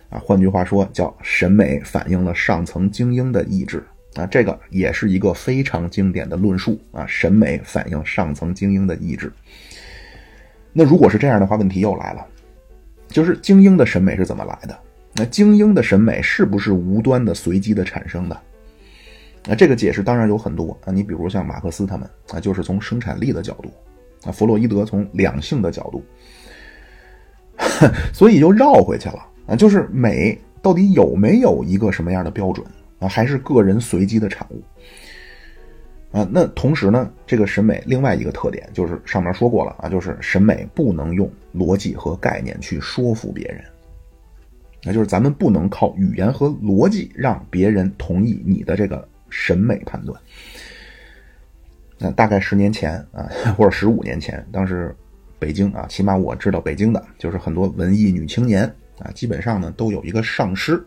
[0.09, 3.83] 啊，换句话说，叫审美反映了上层精英的意志
[4.15, 7.05] 啊，这个也是一个非常经典的论述啊。
[7.07, 9.31] 审美反映上层精英的意志。
[10.73, 12.25] 那如果是这样的话，问题又来了，
[13.07, 14.77] 就是精英的审美是怎么来的？
[15.13, 18.37] 那精英的审美是不是无端的、随机的产生的？
[19.45, 20.91] 那这个解释当然有很多啊。
[20.91, 23.71] 你比如像马克思他们啊，就是从生产力的角度
[24.23, 26.03] 啊；弗洛伊德从两性的角度，
[28.13, 29.27] 所以又绕回去了。
[29.47, 32.65] 啊，就是美到底有没有一个什么样的标准
[32.99, 33.07] 啊？
[33.07, 34.61] 还是个人随机的产物
[36.11, 36.27] 啊？
[36.31, 43.63] 那同时呢，这个审美另外一个特点就是上面说过了啊，就是审美不能用逻辑和概念去说服别人，
[44.83, 50.21] 那就是咱们不能靠语言和逻辑让别人同意你的这个审美判断。
[52.01, 54.95] 那大概十年前啊，或者十五年前，当时
[55.37, 58.63] 北京啊，起码我知道北京的就是很多文艺女青年。
[58.99, 60.79] 啊，基本上呢都有一个上师，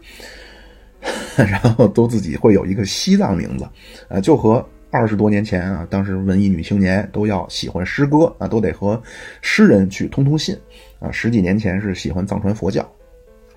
[1.37, 3.69] 然后都自己会有一个西藏名字，
[4.07, 9.03] 呃，就和二十多年前啊，当时文艺女青年都要喜欢诗歌啊，都得和
[9.43, 10.57] 诗人去通通信
[11.01, 11.11] 啊。
[11.11, 12.89] 十几年前是喜欢藏传佛教，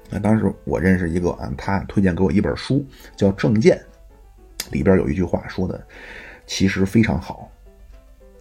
[0.09, 2.83] 啊，当时我认识一个啊，他推荐给我一本书
[3.15, 3.79] 叫《正见》，
[4.73, 5.85] 里边有一句话说的
[6.47, 7.46] 其实非常好。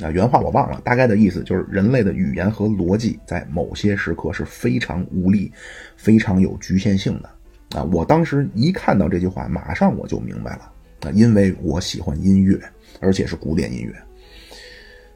[0.01, 5.51] 啊，原话我忘了，大概的意思就是人类的语言和逻辑在某些时刻是非常无力、
[5.97, 7.79] 非常有局限性的。
[7.79, 10.71] 啊，我当时一看到这句话，马上我就明白了。
[11.01, 12.61] 啊，因为我喜欢音乐，
[13.01, 13.95] 而且是古典音乐。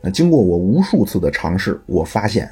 [0.02, 2.50] 那经过我无数次的尝试，我发现，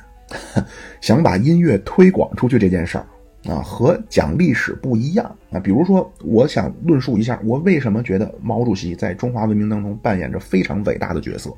[1.00, 3.06] 想把音乐推广出去这件事儿，
[3.50, 5.24] 啊，和讲历史不一样。
[5.50, 11.50] 啊，比如说，我想论述一下，我为什么觉得毛主席在中华文明当中扮演着非常伟大的角色。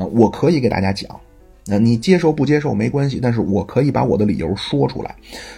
[0.00, 1.20] 啊，我可以给大家讲，
[1.66, 5.14] 那你接受不接受没关系，但是我可以把我的理由说出来，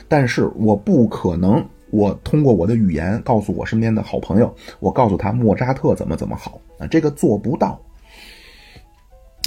[0.09, 7.81] 但是我不可能，我通过我的语言告诉我身边的好朋友，我告诉他莫扎特怎么怎么好啊，这个做不到。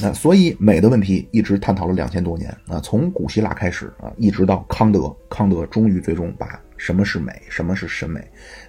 [0.03, 8.21] 啊，所以美的问题一直探讨了两千多年啊，从古希腊开始啊，一直到康德，康德终于最终把什么是美，什么是审美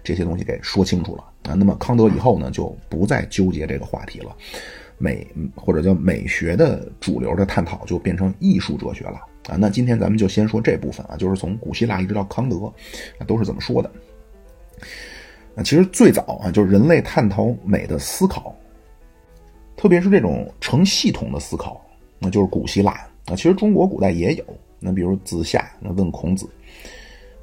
[0.04, 1.54] 这些东西给说清楚了啊。
[1.54, 4.36] 那么康德以后呢，就不再纠结这个话题了。
[4.98, 9.56] 美或者叫美学的主流的探讨就变成艺术哲学了啊！
[9.58, 12.72] 那今天咱们就先说这部分啊，就是从古希腊一直到康德，
[13.26, 13.90] 都是怎么说的？
[15.54, 18.54] 啊，其实最早啊，就是人类探讨美的思考，
[19.76, 21.80] 特别是这种成系统的思考，
[22.18, 22.92] 那就是古希腊
[23.26, 23.36] 啊。
[23.36, 24.44] 其实中国古代也有，
[24.80, 26.48] 那比如子夏那问孔子。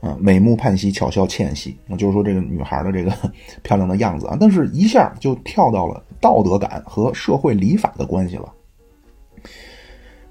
[0.01, 1.77] 啊，美目盼兮，巧笑倩兮。
[1.87, 3.13] 那就是说这个女孩的这个
[3.63, 8.53] 漂亮的样子啊，但是一下就跳到了道德感和社会礼法的关系了。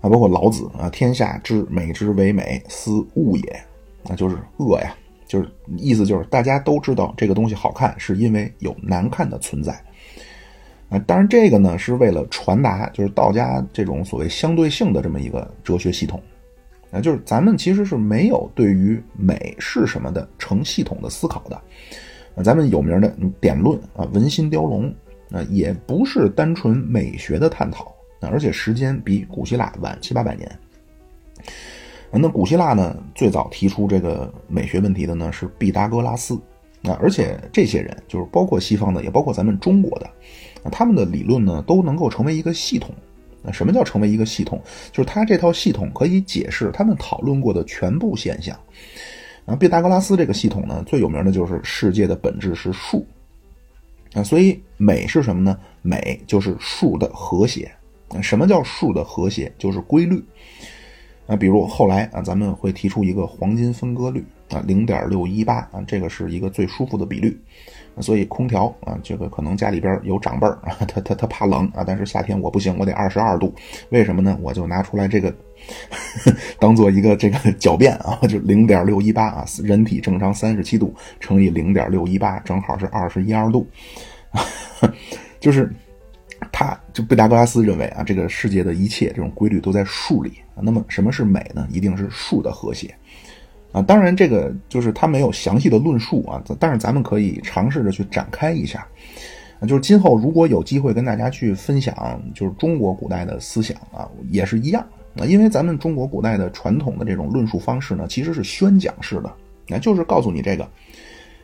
[0.00, 3.62] 啊，包括老子啊，天下之美之为美，斯恶也。
[4.04, 9.72] 那就是恶呀，就是意思就是大家都知道这个东西好看，是因为有难看的存在。
[10.88, 16.20] 啊，当然这个呢是为了传达就是道家这种所谓相对性的这么一个哲学系统。
[16.90, 21.56] 啊，就是咱们其实是没有对于美是什么的成系统的思考的。
[22.34, 24.90] 啊，咱们有名的典论啊，《文心雕龙》
[25.32, 27.86] 啊，也不是单纯美学的探讨
[28.20, 30.58] 啊，而且时间比古希腊晚七八百年。
[32.14, 36.34] 那古希腊呢，最早提出这个美学问题的呢是毕达哥拉斯
[36.82, 40.10] 啊，而且这些人就是包括西方的，也包括咱们中国的，
[40.70, 42.94] 他们的理论呢都能够成为一个系统。
[43.42, 44.60] 那什么叫成为一个系统？
[44.92, 48.54] 就是他这套系统可以解释他们讨论过的全部现象。
[49.46, 53.06] 啊，毕达哥拉斯这个系统呢，最有名的就是世界的本质是数。
[54.14, 55.58] 啊，所以美是什么呢？
[55.82, 57.70] 美就是数的和谐。
[58.20, 59.50] 什么叫数的和谐？
[59.56, 60.22] 就是规律。
[61.26, 67.40] 啊，比如后来啊，咱们会提出一个黄金分割率啊，零点六一八啊，这个是一个最舒服的比率。
[68.00, 73.54] 所以空调啊，这个可能家里边有长辈儿 啊，他他他怕冷啊，但是夏天我不行，我得二十二度。
[73.90, 74.36] 为什么呢？
[74.42, 75.34] 我就拿出来这个
[76.58, 83.66] 当做一个这个狡辩啊，就零点六一八啊，人体正常三十七度乘以零点六一八，正好是二十一二度。
[85.40, 85.70] 就是
[86.50, 90.34] 他就毕达哥拉斯认为啊，这个世界的一切这种规律都在数里。
[90.60, 91.66] 那么什么是美呢？
[91.70, 92.94] 一定是数的和谐。
[93.72, 98.86] 啊，当然，这个就是他没有详细的论述啊，但是咱们可以尝试着去展开一下。
[99.60, 109.32] 啊，就是今后如果有机会跟大家去分享，就是中国古代的思想啊，也是一样啊，因为咱们中国古代的传统的这种论述方式呢，其实是宣讲式的，
[109.68, 110.66] 那就是告诉你这个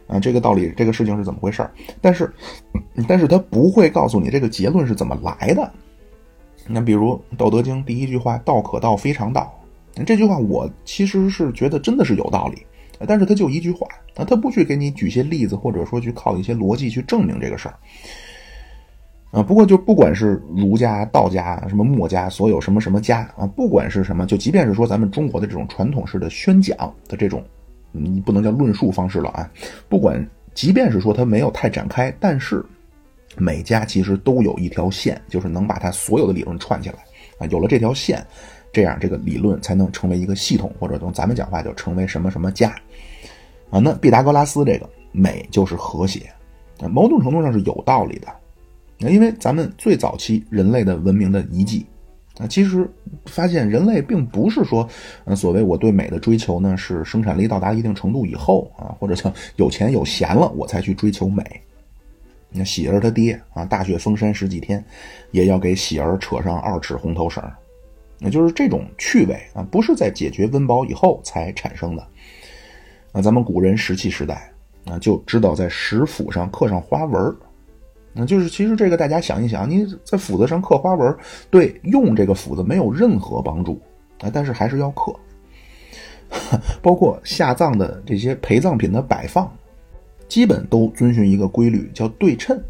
[0.06, 1.68] 啊，这个道理，这个事情是怎么回事，
[2.00, 2.32] 但是，
[3.06, 5.70] 但是他不会告诉你这个结论是怎么来的。
[6.66, 9.54] 那比如《道德经》第一句话“道可道，非常道”。
[10.06, 12.62] 这句话我其实是觉得真的是有道理，
[13.06, 17.74] 但是他就一句话，他不去给你举些例子，或者说去靠一些逻辑去证明这个事儿
[19.30, 19.42] 啊。
[19.42, 26.76] 不过就不管是儒家、道家、什么墨家，所有什么什么家啊，不管是什么，就即便是说咱们中国的这种传统式的宣讲
[27.08, 27.42] 的这种，
[27.92, 29.50] 你不能叫论述方式了啊。
[29.88, 32.64] 不管即便是说他没有太展开，但是
[33.36, 36.96] 每家其实都有一条线，就是能把它所有的理论串起来
[37.38, 37.46] 啊。
[37.50, 38.24] 有了这条线。
[38.70, 42.68] 这样，这个理论才能成为一个系统，或者从咱们讲话就成为什么什么家
[43.70, 43.80] 啊？
[43.80, 46.30] 那毕达哥拉斯这个美就是和谐，
[46.90, 48.28] 某种程度上是有道理的。
[48.98, 51.86] 那因为咱们最早期人类的文明的遗迹
[52.38, 52.88] 啊，其实
[53.26, 54.88] 发现人类并不是说，
[55.24, 61.44] 呃，所谓我对美的追求呢，是生产力到达一定程度以后啊，或者叫有钱有闲了我才去追求美。
[62.50, 64.84] 那喜儿他爹啊，大雪封山十几天，
[65.32, 67.42] 也要给喜儿扯上二尺红头绳。
[68.18, 72.04] 那就是这种趣味啊，不是在解决温饱以后才产生的。
[73.12, 74.52] 那咱们古人石器时代
[74.86, 77.36] 啊，就知道在石斧上刻上花纹
[78.18, 81.16] 那就是其实这个大家想一想，你在斧子上刻花纹，
[81.50, 83.80] 对用这个斧子没有任何帮助
[84.20, 85.14] 啊，但是还是要刻。
[86.82, 89.50] 包括下葬的这些陪葬品的摆放，
[90.26, 92.60] 基本都遵循一个规律，叫对称。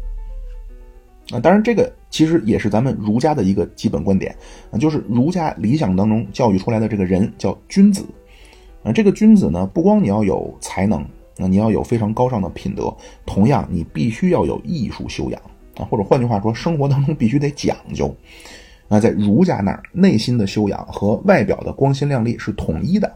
[1.31, 4.35] 啊，当然这个其实也是咱们儒家的一个基本观点
[4.71, 8.05] 啊，就是儒家理想当中教育出来的这个人叫君子
[8.83, 8.91] 啊。
[8.91, 11.03] 这个君子呢，不光你要有才能，
[11.41, 12.93] 那你要有非常高尚的品德，
[13.25, 15.41] 同样你必须要有艺术修养
[15.77, 18.13] 啊，或者换句话说，生活当中必须得讲究
[18.89, 18.99] 那。
[18.99, 23.09] 在儒家那儿，内心的修养和外表的光鲜亮丽是统一的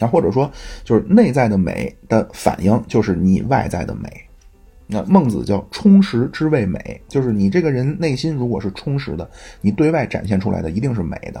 [0.00, 0.50] 啊，或者说
[0.84, 4.08] 就是内在的美的反应就是你外在的美。
[4.86, 9.30] 那孟子叫充实之谓美，就是你这个人内心如果是充实的，
[9.62, 11.40] 你对外展现出来的一定是美的。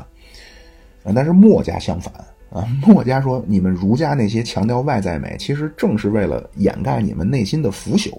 [1.04, 2.14] 啊，但是墨家相反
[2.52, 8.12] 啊， 墨家说你们儒家那些强调外在美，其实正是为了掩盖你们内心的腐朽。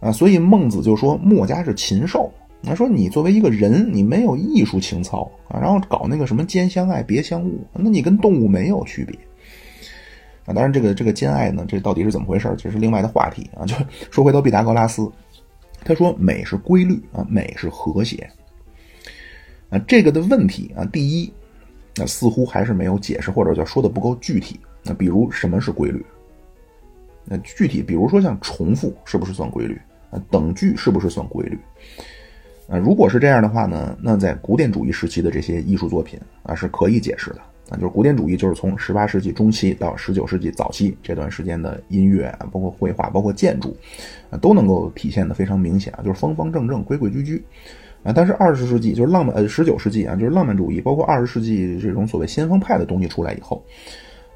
[0.00, 2.32] 啊，所以孟子就说墨家是禽兽。
[2.64, 9.16] 他说你作为一个人，你没有艺术情操啊，然后搞那个什么兼相爱别相恶，那你跟动物没有区别。
[10.44, 13.64] 啊，当然，这个这个兼爱呢，这到底是怎么回事这是另外的话题啊。
[13.64, 13.76] 就
[14.10, 15.08] 说回到毕达哥拉斯，
[15.84, 18.28] 他说美是规律啊，美是和谐
[19.68, 19.78] 啊。
[19.86, 21.32] 这个的问题啊，第一，
[21.98, 24.60] 那似乎还是没有解释，或者叫说的不够具体。
[24.82, 26.04] 那比如什么是规律？
[27.24, 29.78] 那具体，比如说像重复是不是算规律？
[30.10, 31.58] 啊，等距是不是算规律？
[32.68, 37.40] 啊，如果是这样的话呢，那在古典主义时期的这些艺术作品啊，是可以解释的。
[37.70, 43.76] 啊，就是古典主义，就是从十八世纪中期到十九世纪早期这段时间的音乐，包括绘画，包括建筑，
[44.30, 47.44] 啊，都能够体现的非常明显啊，就是方方正正、规规矩矩，
[48.04, 53.62] 啊，但是二十世纪就是浪漫，呃，十九世纪啊，就是浪漫主义，包括二十世纪这种所谓先锋派的东西出来以后，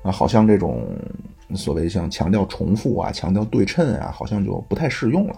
[0.03, 0.85] 啊，好像这种
[1.55, 5.35] 所谓像强调重复啊、强调对称啊，好像就不太适用了，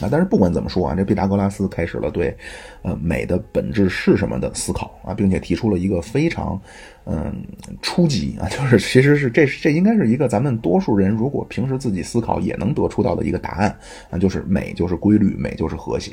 [0.00, 2.36] 啊，但是不管怎么说啊，这毕达哥拉斯开始了对，
[2.82, 6.60] 呃，美的本质是什么的思考啊，并且提出了一个非常，
[7.04, 7.32] 嗯，
[7.80, 13.74] 初级啊， 就是其实是这这应该是一个咱们多数人如果平时自己思考也能得出到的一个答案
[14.10, 16.12] 啊，就是美就是规律，美就是和谐。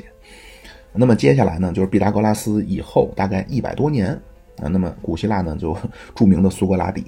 [0.98, 4.10] 那么接下来呢，就是毕达哥拉斯以后大概一百多年
[4.60, 5.76] 啊，那么古希腊呢就
[6.16, 7.04] 著名的苏格拉底。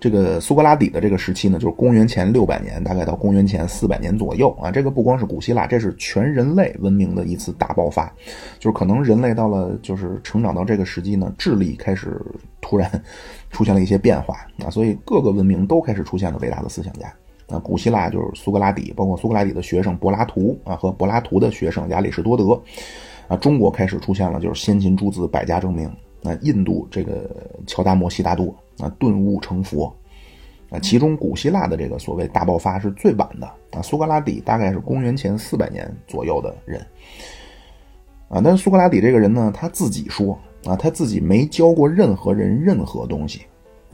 [0.00, 4.68] 这个苏格拉底的这个时期呢，就是公元前六百年，大概到公元前四百年左右啊。
[4.68, 8.12] 这个不光是古希腊，这是全人类文明的一次大爆发，
[8.58, 12.20] 就是可能人类到了就是成长到这个时期呢，智力开始
[12.60, 12.90] 突然
[13.50, 14.34] 出现了一些变化
[14.64, 17.06] 啊，所以各个文明都开始出现了伟大的思想家
[17.48, 17.58] 啊。
[17.58, 22.60] 古希腊就是苏格拉底，包括苏格拉底的学生柏拉图啊，和柏拉图的学生亚里士多德
[23.28, 23.36] 啊。
[23.36, 25.90] 中国开始出现了就是先秦诸子百家争鸣。
[26.24, 27.28] 那印度这个
[27.66, 29.92] 乔达摩悉达多啊顿悟成佛，
[30.70, 36.80] 啊，其中古希腊的这个所谓大爆发是最晚的啊，苏格拉底大概是公元前四百年左右的人，
[38.28, 43.42] 啊，但是苏格拉底这个人呢，他自己说啊，他自己没教过任何人任何东西，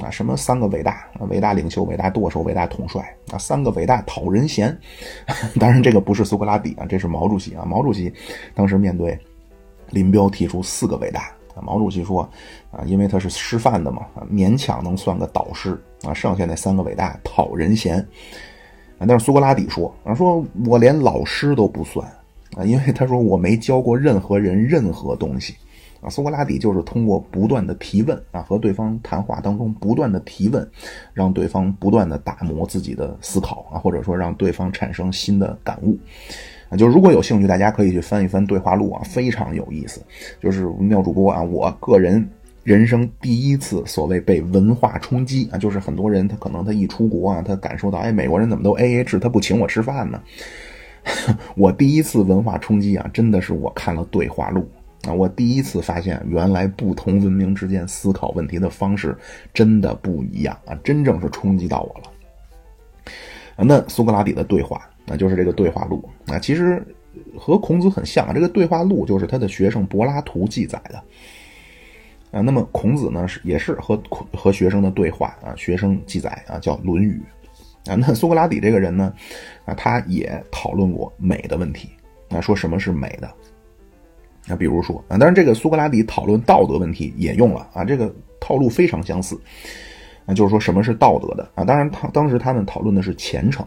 [0.00, 4.76] 啊，什么三个伟大，伟大领袖、伟大舵手、伟大统帅啊，三个伟大讨人嫌，
[5.58, 8.12] 当然这个不是苏格拉底啊，这是毛主席啊，毛主席
[8.54, 9.18] 当时面对
[9.90, 11.22] 林彪提出四个伟大
[11.54, 11.58] 啊。
[11.62, 12.22] 毛主席说
[12.70, 16.14] ：“啊，因为他是师范的嘛，勉强能算个导师啊。
[16.14, 17.98] 剩下那三个伟大讨人嫌
[18.98, 19.06] 啊。
[19.06, 22.06] 但是苏格拉底说啊，说我连老师都不算
[22.56, 25.56] 啊，因为他说我没教过任何人任何东西
[26.00, 26.08] 啊。
[26.08, 30.68] 苏格拉底就是通过不断的提问啊，和对方谈话当中不断的提问，
[31.12, 35.98] 让对方不断的打磨自己的思考啊，或者说让对方产生新的感悟。”
[36.70, 40.02] 啊，就如果有兴趣，大家可以去翻一翻对话录啊，非常有意思。
[40.38, 42.28] 就是妙主播啊，我个人
[42.62, 50.20] 人生第一次所谓被文化冲击啊，就是很多人他可能他一出国啊，他感受到哎，美国人怎么都 A A 制，他不请我吃饭呢？
[51.56, 54.68] 我第一次文化冲击啊，真的是我看了对话录
[55.08, 59.16] 啊，我第一次发现原来不同文明之间思考问题的方式
[59.54, 63.64] 真的不一样啊，真正是冲击到我了。
[63.64, 64.88] 那苏格拉底的对话。
[65.10, 66.86] 那就是这个对话录啊，其实
[67.34, 68.32] 和孔子很像啊。
[68.34, 71.02] 这个对话录就是他的学生柏拉图记载的
[72.30, 72.42] 啊。
[72.42, 73.96] 那么孔子呢是也是和
[74.34, 77.22] 和学生的对话啊，学生记载啊叫《论语》
[77.90, 77.94] 啊。
[77.94, 79.10] 那苏格拉底这个人呢
[79.64, 81.88] 啊，他也讨论过美的问题
[82.28, 83.34] 啊，说什么是美的
[84.48, 84.56] 那？
[84.56, 89.38] 比如说啊，当然这个苏格拉底讨论道德问题也用了啊，这个套路非常相似
[90.26, 91.64] 啊，就是说什么是道德的啊？
[91.64, 93.66] 当然他当时他们讨论的是虔诚。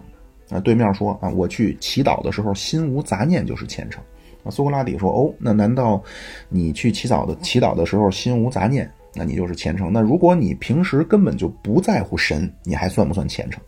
[0.49, 4.03] 啊，对面说啊，我去祈祷的时候心无杂念就是虔诚。
[4.43, 6.03] 啊，苏格拉底说哦，那难道
[6.49, 9.93] 你去祈祷的祈祷的时候心无杂念，那你就是虔诚？
[9.93, 13.63] 那如果你平时根本就不在乎神，你还算不算虔诚？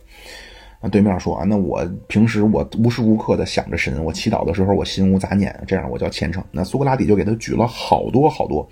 [0.88, 6.42] 对面说啊，那我平时我无时无刻的想着神，我祈祷的时候我心无杂念，这样我叫虔诚。
[6.50, 8.68] 那苏格拉底就给他举了好多好多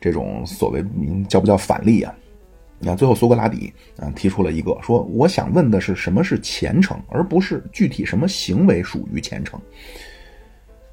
[0.00, 0.84] 这种所谓
[1.28, 2.14] 叫不叫反例啊？
[2.78, 9.60] 那最后苏格拉底啊提出了一个说，我想问的是什么是虔诚，而不是具体什么行为属于虔诚。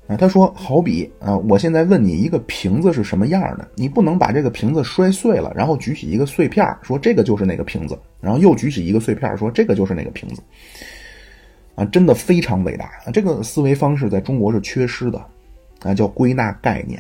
[0.07, 10.41] 啊，他说好比啊，我现在问你一个瓶子是什么样的，你不能把这个瓶子摔碎了，然后举起一个碎片说这个就是那个瓶子，然后又举起一个碎片说这个就是那个瓶子。
[11.75, 12.89] 啊，真的非常伟大！
[13.13, 15.23] 这个思维方式在中国是缺失的，
[15.83, 16.99] 啊，叫归纳概念。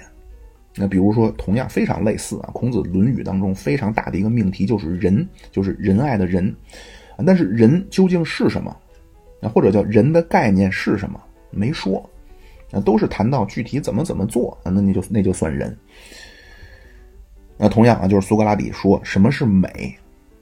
[0.75, 6.55] 那比如说，同样非常类似啊，孔子《论语》当中非常大的一个命题就是仁，就是仁爱的仁。
[7.25, 8.69] 但是仁究竟是什么？
[9.41, 11.19] 啊，或者叫人的概念是什么？
[11.49, 12.07] 没说。
[12.71, 15.77] 那，都是谈到具体怎么怎么做，那你就那就算人。
[17.57, 19.97] 那同样啊，就是苏格拉底说什么是美？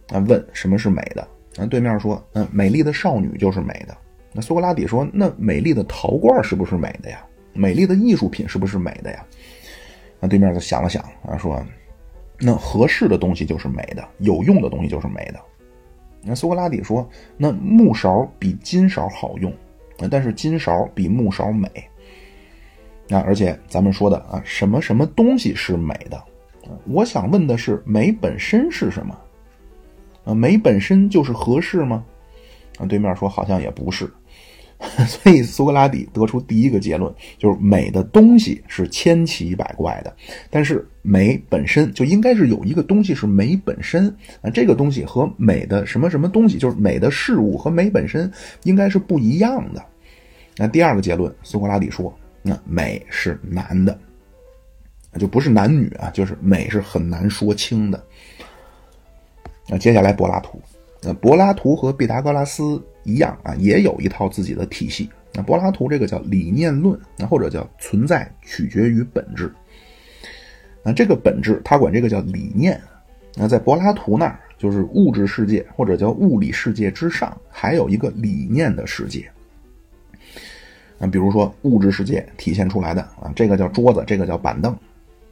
[0.10, 1.22] 啊，问什么是美的？
[1.58, 3.96] 啊，对面说，嗯，美丽的少女就是美的。
[4.34, 7.26] 那苏格拉底说，那美丽的陶罐是不是美的呀？
[7.54, 9.26] 美丽的艺术品是不是美的呀？
[10.20, 11.64] 那对面就想了想啊，说
[12.42, 15.40] ：“那合适的东西就是美的，有用的东西就是美的。”
[16.22, 17.08] 那苏格拉底说
[17.38, 19.54] ：“那木勺比金勺好用，
[20.12, 21.70] 但是金勺比木勺美。”
[23.08, 26.22] 那而且咱们说的啊，什么什么东西是美的？
[26.86, 29.16] 我想问的是，美本身是什么？
[30.24, 32.04] 啊，美本身就是合适吗？
[32.80, 34.12] 啊，对面说好像也不是。
[35.08, 40.14] 所以苏格拉底得出第一个结论，就是美的东西是千奇百怪的，
[40.50, 44.10] 但是美本身就应该是有一个东西是美本身
[44.42, 48.30] 啊，这个东西和美的什么什么东西，就是美的事物和美本身
[48.64, 49.82] 应该是不一样的。
[50.58, 52.14] 那第二个结论，苏格拉底说，
[52.48, 53.98] 那美是难的，
[55.18, 58.02] 就不是男女啊，就是美是很难说清的。
[59.68, 60.62] 那接下来柏拉图，
[61.02, 62.82] 那柏拉图和毕达哥拉斯。
[63.08, 69.54] 一样啊，也有一套自己的体系那柏拉图这个叫理念论，那或者叫存在取决于本质。
[70.82, 72.82] 那这个本质，他管这个叫理念。
[73.36, 79.32] 那在柏拉图那儿，就是物质世界或者叫物理世界之上，还有一个理念的世界。
[81.00, 84.72] 啊，比如说物质世界体现出来的啊，这个叫桌子，这个叫板凳，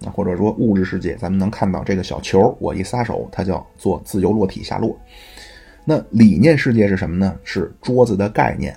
[0.05, 4.97] 啊，或者说物质世界，咱们能看到这个小球，我一撒手，它叫做自由落体下落。
[5.85, 7.37] 那理念世界是什么呢？
[7.43, 8.75] 是桌子的概念，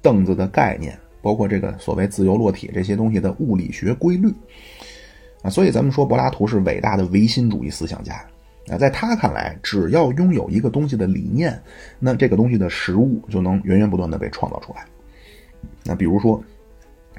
[0.00, 4.32] 凳子的概念，包括这个所谓自由落体这些东西的物理学规律。
[5.42, 8.14] 啊，所以咱们说柏拉图是伟大的唯心主义思想家。
[8.70, 11.58] 啊，在他看来，只要拥有一个东西的理念，
[11.98, 14.86] 那这个东西的实物就能源源不断的被创造出来。
[15.84, 16.42] 那比如说，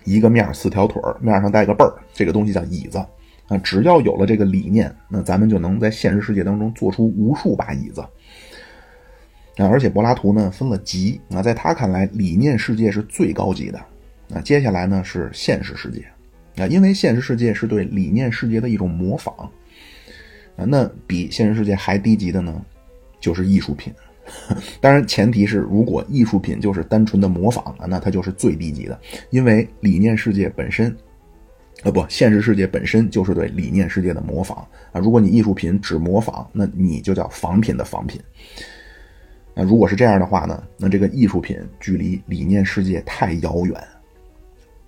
[0.04, 2.98] 一个面四条腿面上带个背儿，这个东西叫椅子。
[3.48, 8.02] 啊，只要有了这个理念，那咱们就能在现实世界当中做出无数把椅子。
[9.58, 11.22] 啊，而且柏拉图呢分了级。
[11.30, 13.78] 啊，在他看来，理念世界是最高级的。
[14.34, 16.04] 啊，接下来呢是现实世界。
[16.56, 19.36] 啊，因为现实世界是对理念世界的一种模仿。
[20.58, 22.60] 啊，那比现实世界还低级的呢，
[23.20, 23.94] 就是艺术品。
[24.82, 29.00] 当然，前提是如果艺术品就是单纯的模仿啊，那它就是最低级的。
[29.30, 30.96] 因为理念世界本身，
[31.84, 34.58] 呃，不，现实世界本身就是对理念世界的模仿
[34.92, 35.00] 啊。
[35.00, 38.20] 如果你艺术品只模仿，那你就叫仿品的仿品。
[39.54, 43.82] 那如果是这样的话呢，那这个艺术品距离理念世界太遥远。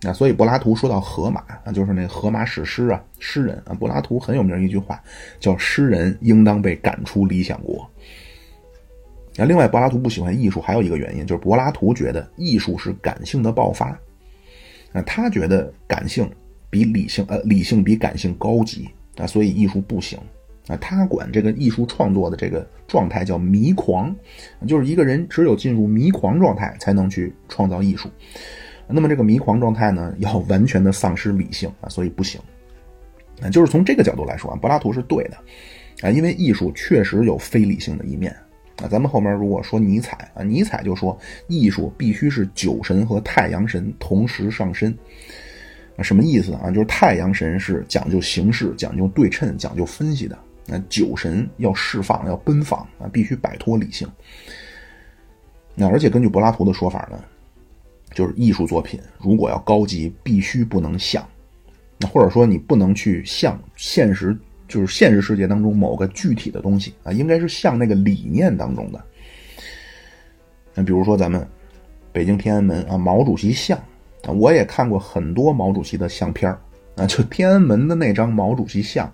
[0.01, 5.01] 那所以柏拉图说到荷马啊，就是那荷马史诗啊，诗人啊，柏拉图很有名一句话，
[5.39, 7.89] 叫“诗人应当被赶出理想国”。
[9.37, 13.97] 那另外，柏拉图不喜欢艺术，还有一个原因就是柏拉图觉得艺术是感性的爆发。
[14.91, 16.27] 那他觉得感性
[16.71, 20.17] 比理性，呃，理性比感性高级啊，所以艺术不行
[20.67, 20.75] 啊。
[20.77, 24.15] 他管这个艺术创作的这个状态叫迷狂，
[24.67, 28.09] 就是一个人只有进入迷狂状态才能去创造艺术。
[28.87, 32.41] 那么这个迷狂状态呢，要完全的丧失理性啊，所以不行。
[33.41, 35.37] 啊，就是从这个角度来说啊，柏拉图是对的
[36.01, 38.35] 啊，因为艺术确实有非理性的一面。
[38.81, 41.17] 啊，咱们后面如果说尼采啊，尼采就说
[41.47, 44.95] 艺术必须是酒神和太阳神同时上身。
[45.95, 46.69] 啊，什么意思啊？
[46.69, 50.37] 就是太阳神是讲究形式、讲究对称、讲究分析的。
[50.67, 54.07] 那酒神要释放、要奔放啊，必须摆脱理性。
[55.73, 57.19] 那而且根据柏拉图的说法呢，
[58.13, 61.27] 就是艺术作品如果要高级，必须不能像，
[61.97, 64.37] 那或者说你不能去像现实。
[64.67, 69.03] 就是现实世界当中某个具体的东西啊，应该是像那个理念当中的。
[70.73, 71.47] 那比如说咱们
[72.11, 73.79] 北京天安门啊，毛主席像，
[74.27, 76.53] 我也看过很多毛主席的相片
[76.95, 79.11] 啊，就天安门的那张毛主席像，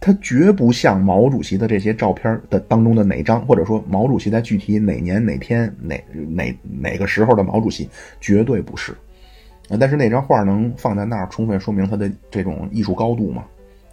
[0.00, 7.88] 它绝不像毛主席的这些照片的当中的哪张，或者说毛主席在具体哪年哪天哪哪哪个时候的毛主席，
[8.20, 8.92] 绝对不是
[9.68, 9.76] 啊。
[9.80, 13.44] 但是那张画能放在那儿，充分说明他的这种艺术高度嘛。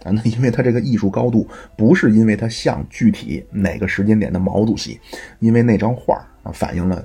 [0.04, 1.46] 啊，那因为他这个艺术高度
[1.76, 4.98] 不是因为他像具体哪个时间点的毛主席，
[5.38, 7.04] 因为那张画啊反映了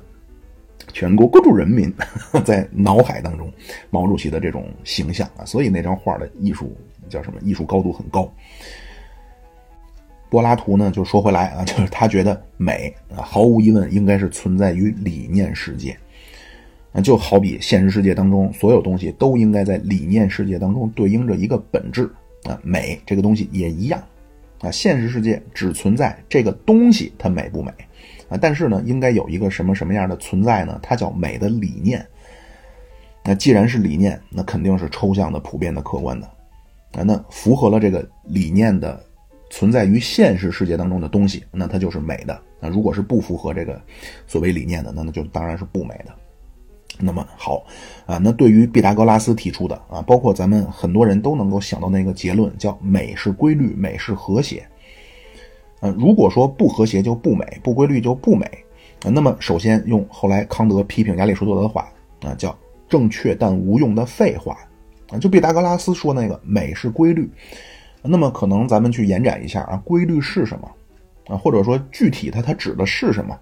[0.94, 1.94] 全国各族人民
[2.44, 3.52] 在脑海当中
[3.90, 6.76] 毛主席的这种形象啊，所以那张画的艺术
[7.08, 7.40] 叫什么？
[7.42, 8.32] 艺术高度很高。
[10.30, 15.96] 柏拉图呢，就说回来啊，就是他觉得美啊，毫无疑问应该是存在于理念世界
[16.92, 22.10] 啊，就好比现实世界当中所有东西都应该在理念世界当中对应着一个本质。
[22.44, 24.02] 啊，美这个东西也一样，
[24.62, 27.72] 啊，现实世界只存在这个东西，它美不美？
[28.30, 30.80] 啊，但是呢，应该有一个什么什么样的存在呢？
[30.82, 32.06] 它叫美的理念。
[33.24, 36.28] 那既然是理念，那肯定是抽象的、普遍的、客观的。
[36.94, 39.04] 啊，那符合了这个理念的
[39.50, 42.40] 存在于现实世界当中的东西，那它就是美的。
[42.60, 43.82] 那如果是不符合这个
[44.26, 46.16] 所谓理念的，那那就当然是不美的。
[47.00, 47.64] 那么好，
[48.06, 54.68] 啊，那对于毕达哥拉斯提出的啊，包括咱们很多人都能够想到那个结论，叫美是规律，美是和谐。
[55.82, 58.46] 嗯，如果说不和谐就不美，不规律就不美。
[59.04, 61.88] 啊，那么首先用后来康德批评亚里士多德的话
[62.24, 62.58] 啊，叫
[62.90, 64.58] 正确但无用的废话。
[65.10, 67.30] 啊，就毕达哥拉斯说那个美是规律，
[68.02, 70.72] 那么可能咱们去延展一下啊，规律是什么？
[71.28, 73.38] 啊，或者说具体它它指的是什么？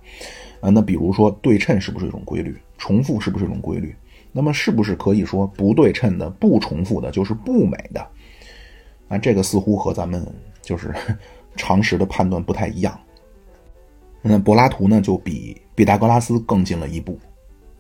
[0.66, 2.58] 啊，那比如说对称是不是一种规律？
[2.76, 3.96] 重复是不是一种规律？
[4.32, 8.02] 那么是不是可以说不对称的、不重复的，就是不美的？
[9.08, 10.26] 啊，这个似乎和咱们
[10.64, 10.92] 就是
[11.56, 13.00] 常识的判断不太一样。
[14.24, 17.16] 那柏拉图呢，就比毕达哥拉斯更进了一步。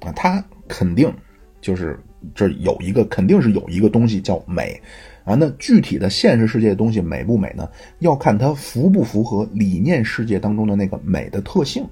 [0.01, 1.11] 啊，他肯定
[1.59, 1.99] 就是
[2.35, 4.79] 这有一个，肯定是有一个东西叫美。
[5.23, 7.67] 啊，那具体的现实世界的东西美不美呢？
[7.97, 11.83] 要看它符不符合理念世界当中的那个美的特性。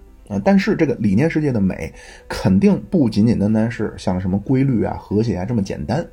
[0.44, 1.92] 但是这个理念世界的美，
[2.28, 6.06] 肯定不仅仅单单是像什么规律啊、和谐啊这么简单。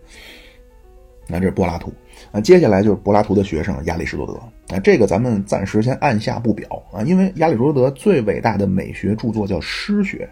[1.26, 1.92] 那这是柏拉图，
[2.32, 10.28] 啊，接下来就是柏拉图的学生亚里士多德，啊，这个咱们暂时先按下不表啊，因为亚里士多德最伟大的美学著作叫诗学，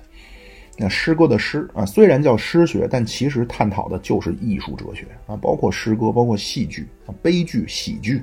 [0.77, 8.21] 那诗歌的诗啊，虽然叫诗学，但其实探讨的就是艺术哲学啊，包括诗歌，包括戏剧啊，悲剧、喜剧。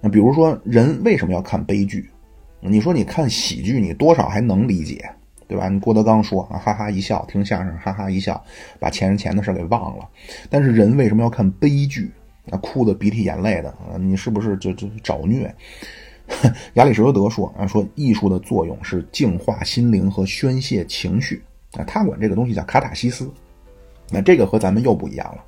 [0.00, 2.08] 那比如说，人为什么要看悲剧？
[2.66, 5.08] 你说你看喜剧，你多少还能理解，
[5.46, 5.68] 对吧？
[5.68, 8.42] 你郭德纲说啊，哈哈一笑，听相声，哈哈一笑，
[8.78, 10.08] 把欠人钱的事给忘了。
[10.48, 12.10] 但是人为什么要看悲剧？
[12.50, 15.54] 啊，哭的鼻涕眼泪的啊，你是不是就就找虐？
[16.74, 21.42] 亚里士多德说啊，说艺术的作用是净化心灵和宣泄情绪
[21.72, 23.30] 啊，他管这个东西叫卡塔西斯。
[24.10, 25.44] 那这个和咱们又不一样了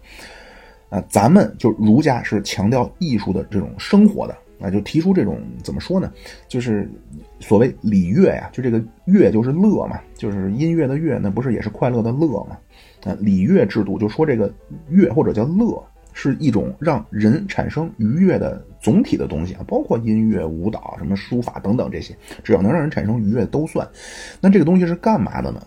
[0.99, 4.37] 啊，咱们就儒家是强调艺术的这种生活的。
[4.61, 6.13] 啊，就提出这种怎么说呢？
[6.49, 6.89] 就是
[7.41, 12.59] 所谓礼乐呀，就这个乐就是乐嘛，就是音乐的乐，那不是也是快乐的乐嘛？
[13.05, 14.53] 啊，礼乐制度就说这个
[14.89, 15.83] 乐或者叫乐，
[16.13, 23.87] 是一种让人产生愉悦的总体的东西啊，包括音乐、舞蹈、什么书法等等这些，只要能让人产生愉悦都算。
[24.41, 25.61] 那这个东西是干嘛的呢？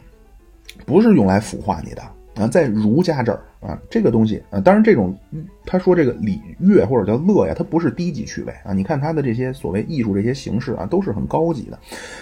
[0.85, 2.01] 不是用来腐化你的。
[2.39, 5.13] 啊，在儒家这儿啊，这个东西啊，当然这种
[5.65, 8.71] 他说这个礼乐或者叫乐呀，它不是低级趣味啊。
[8.71, 11.77] 你看他的这些所谓艺术这些形式啊，都是很高级的。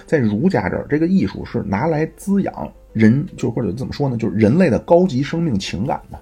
[0.07, 6.20] 在儒家这儿，这个艺术是拿来滋养人，就或者怎么说呢，就是人类的高级生命情感的。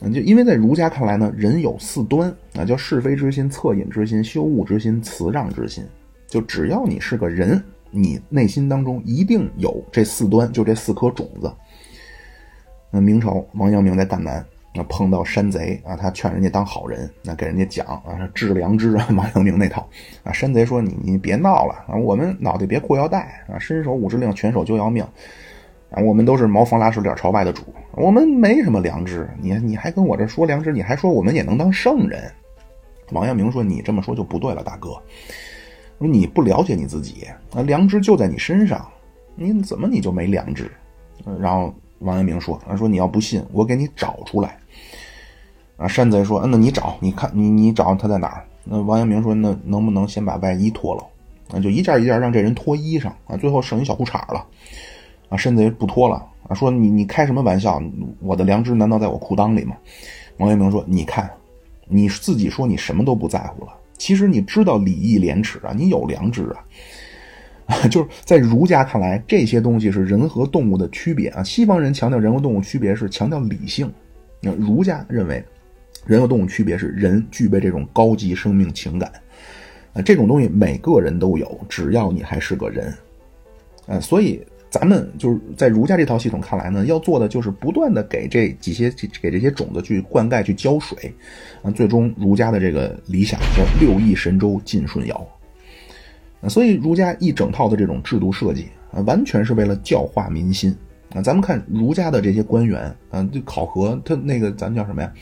[0.00, 5.84] 嗯，就因为在儒家看来呢，人有四端啊，叫是非之心、恻隐之心、羞恶之心、辞让之心。
[6.26, 7.62] 就只要你是个人，
[7.92, 11.48] 你内心当中一定有这四端，就这四颗种子。
[12.96, 19.84] 那明朝王阳明在赣南，那碰到山贼啊，他劝人家当好人，那给人家讲啊，治良知啊， 王阳明那套
[20.22, 20.30] 啊。
[20.30, 25.02] 山贼说：“你你别闹了啊，我们脑袋别裤腰带啊，伸手五指令，拳手就要命
[25.90, 26.00] 啊。
[26.04, 27.62] 我们都是茅房拉屎脸朝外的主，
[27.96, 29.28] 我们没什么良知。
[29.40, 32.30] 你你还跟我这说良知，你还说我们也能当圣人？”
[33.10, 34.90] 王阳明说：“你这么说就不对了，大哥，
[35.98, 37.26] 你不了解你自己
[37.56, 38.88] 啊，良知就在你身上，
[39.34, 40.70] 你怎么你就没良知？”
[41.40, 41.74] 然后。
[42.04, 44.56] 王阳明说：“啊，说你要不信，我给你找出来。”
[45.76, 51.04] 啊，山贼说：“嗯，那你找，你看，你你找他在哪儿？”那王阳明说：“那能不能先把外衣脱了？
[51.52, 54.46] 啊，就一件一件让这人脱衣裳啊，最后剩一小裤衩了。”
[55.28, 57.82] 啊，山贼不脱了啊，说：“你你开什么玩笑？
[58.20, 59.74] 我的良知难道在我裤裆里吗？”
[60.38, 61.30] 王阳明说：“你看，
[61.88, 66.64] 你自己说你什么都不在乎了，其实你知道礼义廉耻啊，你有良知啊。”
[67.66, 71.42] 啊， 就是在儒家看来，这些东西是人和动物的区别啊。
[71.42, 73.90] 西方人强调人和动物区别是强调理性，
[74.40, 75.42] 那儒家认为，
[76.06, 79.10] 人和动物区别是人具备这种高级生命情感，
[79.94, 82.92] 啊，这种东西每个人都有，只要你还是个人，
[83.86, 88.92] 呃，所以咱们就是在儒家这套系统看来呢，要做的就是不断的给这几些
[89.22, 91.10] 给这些种子去灌溉、去浇水，
[91.62, 95.26] 啊，最终儒家的这个理想叫六艺神州尽舜尧。
[96.48, 100.76] 所以儒家一整套的这种制度设计啊，完全是为了教化民心
[101.14, 101.22] 啊。
[101.22, 105.12] 咱们看儒家的这些官员啊，就考核他那个咱叫什么呀？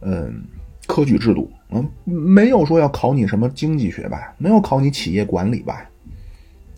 [0.00, 0.42] 嗯，
[0.86, 5.88] 科举制度嗯，没有说要考你什么经济学吧，没有考你企业管理吧，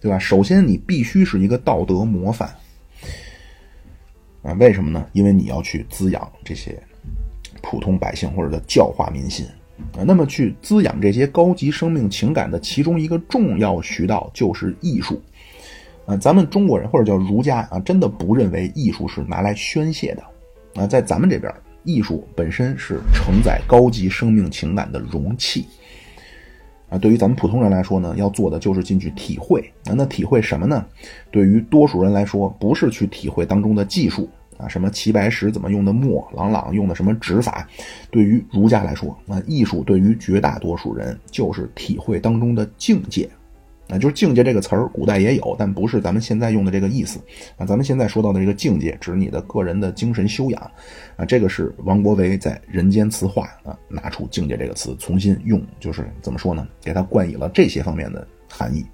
[0.01, 0.18] 对吧？
[0.18, 2.49] 首先你必须是一个道德模范
[4.43, 4.53] 啊。
[4.55, 5.07] 为什么呢？
[5.12, 6.80] 因为你要去滋养这些
[7.61, 9.47] 普通百姓，或者叫教化民心。
[9.97, 15.20] 啊，那么去滋养这些高级生命情感的其中一个重要渠道就是艺术。
[16.07, 20.22] 啊，咱们中国人或者叫儒家啊，真的不认为艺术是拿来宣泄的。
[20.83, 21.53] 啊，在咱们这边，
[21.85, 25.66] 艺术本身是承载高级生命情感的容器。
[26.89, 29.61] 啊，对于咱们普通人来说呢，要做的就是进去体会。
[29.85, 30.85] 啊，那体会什么呢？
[31.31, 34.29] 对于多数人来说，不是去体会当中的技术。
[34.59, 37.66] 啊，什么齐白石怎么用的墨，郎朗用的什么指法？
[38.11, 43.30] 对于儒家来说，啊，艺术对于绝大多数人就是体会当中的境界，
[43.88, 47.20] 啊，就是境界这个词儿，古代也有，但不是咱们现在用的这个意思。
[47.56, 50.61] 啊，咱们现在说到的这个境界，指你的个人的精神修养。
[51.16, 56.66] 啊，这个是王国维在《人间词话》啊拿出境界这个词，重新用，就是怎么说呢？
[56.82, 58.84] 给它冠以了这些方面的含义。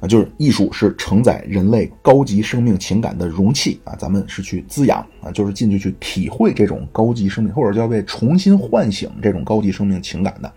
[0.00, 10.50] 啊，就是艺术是承载人类高级生命情感的容器啊，咱们是去滋养啊，就是进去去体会这种高级生命，或者叫为重新唤醒这种高级生命情感的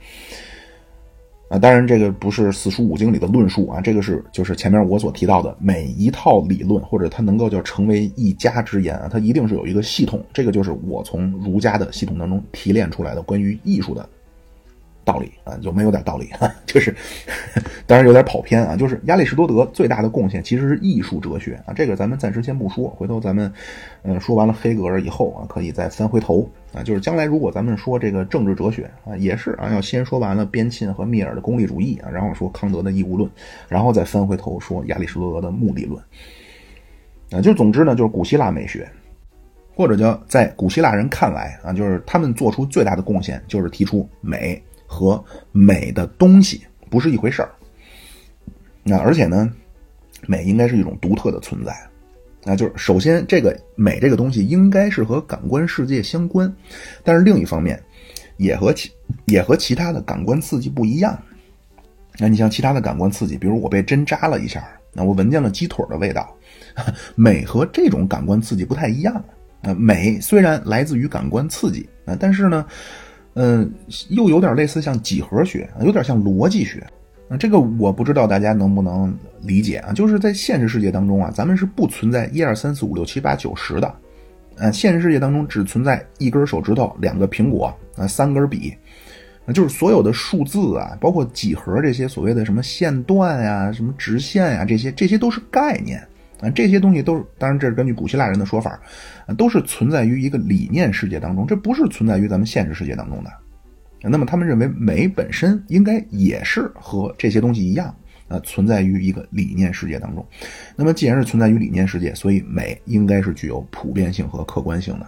[1.49, 1.59] 啊。
[1.59, 10.23] 当然，这个不是四书五经里的论述啊，这个是就是前面我所提到的每一套理论，或者它能够叫成为一家之言啊，它一定是有一个系统。
[10.33, 14.07] 这个就是我从儒家的系统当中提炼出来的关于艺术的
[15.05, 16.49] 道理啊，有没有点道理哈？
[16.65, 16.95] 就是，
[17.85, 18.75] 当然有点跑偏啊。
[18.75, 23.51] 就是亚里士多德最大的贡献其实是艺术哲学啊，这个咱们暂时先不说，回头咱们，
[24.03, 26.81] 嗯，说完了黑格尔以后啊，可以再翻回头啊。
[26.83, 33.29] 就是将来如果咱们说这个政治哲学啊，也是啊，要先说完了边沁和密尔的功利主义啊，然后说康德的义务论，
[33.67, 36.01] 然后再翻回头说亚里士多德的目的论
[37.31, 37.41] 啊。
[37.41, 38.87] 就总之呢，就是古希腊美学。
[39.75, 44.61] 或者叫在古希腊人看来啊，就是他们做出最大的贡献，就是提出美
[44.93, 47.49] 和美的东西不是一回事儿。
[48.83, 49.51] 那而且呢，
[50.27, 51.73] 美应该是一种独特的存在。
[52.43, 56.53] 那就是首先，这个美这个东西应该是和感官世界相关，
[57.03, 57.81] 但是另一方面，
[58.37, 58.91] 也和其
[59.25, 61.17] 也和其他的感官刺激不一样。
[62.19, 66.35] 那你像其他的感官刺激，比如我被针扎了一下，那我闻见了鸡腿的味道，
[67.15, 69.15] 美和这种感官刺激不太一样。
[69.61, 72.65] 啊，美虽然来自于感官刺激啊，但是呢，
[73.35, 73.71] 嗯，
[74.09, 76.79] 又有点类似像几何学，有点像逻辑学
[77.29, 77.35] 啊。
[77.35, 79.11] 这个我不知道大家能不能
[79.41, 79.91] 理解啊？
[79.91, 83.95] 就是在现实世界当中啊，咱们是不存在一二三四五六七八九十的，
[84.57, 88.71] 呃，现实世界当中只存在一根手指头、两个苹果啊、三根笔，
[89.47, 96.05] 啊，就是所有的数字啊，包括几何这些所谓的什么线段呀、什么直线呀，这些这些都是概念。
[96.43, 98.77] 啊，这些东西都是，当然这是根据古希腊人的说法，
[99.37, 103.31] 都是存在于一个理念世界当中，这不是存在于咱们现实世界当中的。
[104.01, 107.95] 那么他们认为美本身应该也是和这些东西一样，
[108.27, 110.27] 啊，存在于一个理念世界当中。
[110.75, 115.07] 那么既然是存在于理念世界，所以美应该是具有普遍性和客观性的。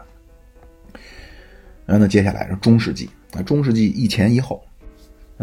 [1.85, 4.63] 然后呢，接下来是中世纪，啊，中世纪一前一后，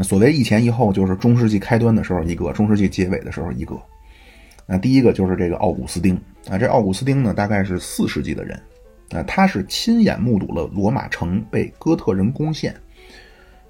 [0.03, 3.79] 所谓一前一后，就是中世纪开端的时候一个，中世纪结尾的时候一个。
[4.73, 6.19] 那第一个就是这个奥古斯丁
[6.49, 8.59] 啊，这奥古斯丁呢，大概是四世纪的人
[9.11, 12.75] 啊，他是亲眼目睹了罗马城被哥特人攻陷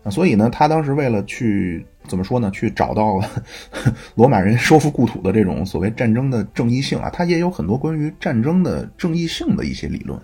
[0.04, 3.28] 啊，所以呢，他当时为了去怎么说呢，去找到了
[4.14, 10.16] 罗马人收复故土的这种所谓战争的正义性啊，他也有很多关于战争的正义性的一些理论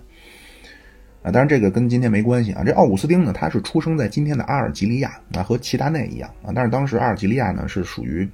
[1.23, 2.63] 啊，当然这个跟今天没关系啊。
[2.65, 8.25] 这奥古斯丁呢，他是出生在今天的阿尔及利亚啊，和齐达内一样啊，但是当时阿尔及利亚呢是属于。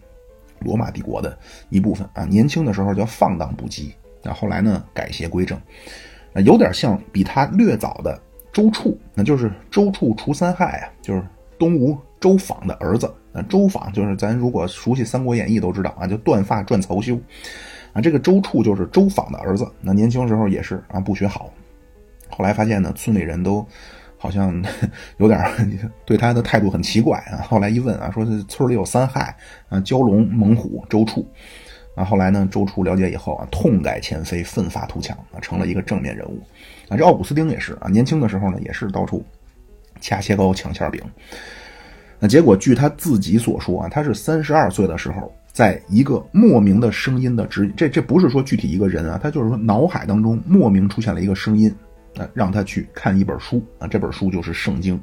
[0.59, 1.37] 罗马帝国的
[1.69, 2.07] 一部分。
[2.13, 3.91] 啊，年轻的时候叫放荡不羁
[4.23, 5.57] 啊，后来呢改邪归正，
[6.33, 8.19] 啊，有点像比他略早的
[8.51, 11.23] 周处，那就是周处除三害啊，就是
[11.59, 13.41] 东吴周访的儿子啊。
[13.49, 17.19] 周访就是咱如果熟悉《三国演义》都知道啊，就断发转曹休
[17.93, 18.01] 啊。
[18.01, 21.51] 这个周处就是周访的儿子，那年轻时候也是啊不学好，
[22.29, 23.65] 后来发现呢村里人都。
[24.25, 24.59] 好像
[25.17, 25.39] 有点
[26.03, 27.45] 对他的态度很奇怪啊。
[27.47, 29.37] 后来一问啊，说村里有三害
[29.69, 31.27] 啊，蛟龙、猛虎、周处。
[31.95, 36.41] 啊，后来呢，周处了解以后啊，痛改前非，奋发图强啊，成了一个正面人物。
[36.89, 39.23] 啊，这奥古斯丁也是啊，年轻的时候呢，也是到处
[40.01, 41.01] 掐切糕、抢馅饼。
[42.19, 51.73] 那结果据他自己所说啊，他是三十二岁的时候，在一个莫名的声音的指这这不是说具体一个人啊，他就是说脑海当中莫名出现了一个声音。
[52.17, 55.01] 啊，让他去看一本书啊，这本书就是圣经。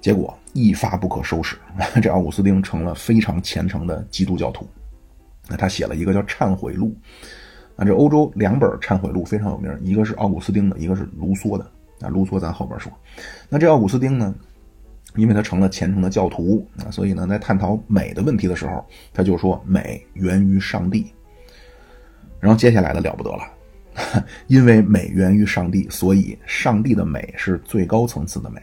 [0.00, 1.56] 结果一发不可收拾，
[2.02, 4.68] 这奥古斯丁成了非常虔诚的基督教徒。
[5.48, 6.94] 那他写了一个叫《忏悔录》
[7.76, 11.64] 啊，这欧洲两本忏悔录非常有名，一个是奥古斯丁的，一个是卢梭的
[12.00, 12.08] 啊。
[12.08, 12.92] 卢梭咱后边说。
[13.48, 14.34] 那这奥古斯丁呢，
[15.14, 18.84] 因为他成了虔诚的教徒啊，所以呢，在探讨美的问题的时候，
[19.14, 21.12] 他就说美源于上帝。
[22.40, 23.44] 然后接下来的了不得了。
[24.46, 28.60] 因为美源于上帝，所以上帝的美是最高层次的美。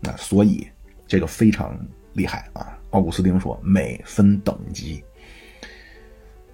[0.00, 0.66] 那所以
[1.06, 1.78] 这个非常
[2.12, 2.78] 厉害啊！
[2.90, 5.02] 奥古斯丁说，美分等级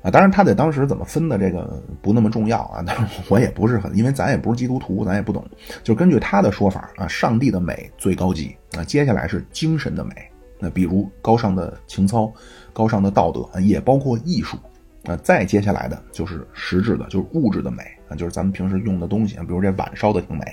[0.02, 0.10] 啊。
[0.10, 2.82] 当然，他在当时怎么分的这个不那么重要啊。
[2.86, 5.44] 但是我也不是很，因为咱也不是基督徒，咱也不懂。
[5.82, 10.14] 就根据他的说法啊，上帝的美最高级啊，接下来是精神的美。
[10.58, 12.32] 那比如高尚的情操、
[12.72, 14.56] 高尚的道德，也包括艺术。
[15.04, 20.44] 啊，再接下来的就是实质的，就是物质的美啊，就是咱们平时用的东西，比如这碗烧的挺美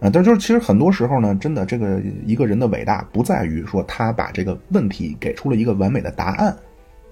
[0.00, 0.10] 啊。
[0.12, 6.48] 但就是其实很多时候呢，真的这个一个人的伟大不在于说他把这个问题给出了一个完美的答案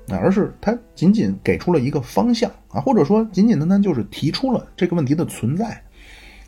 [0.08, 5.80] 啊，而是他仅仅给出了一个方向啊，或者说简简单单就是提出了这个问题的存在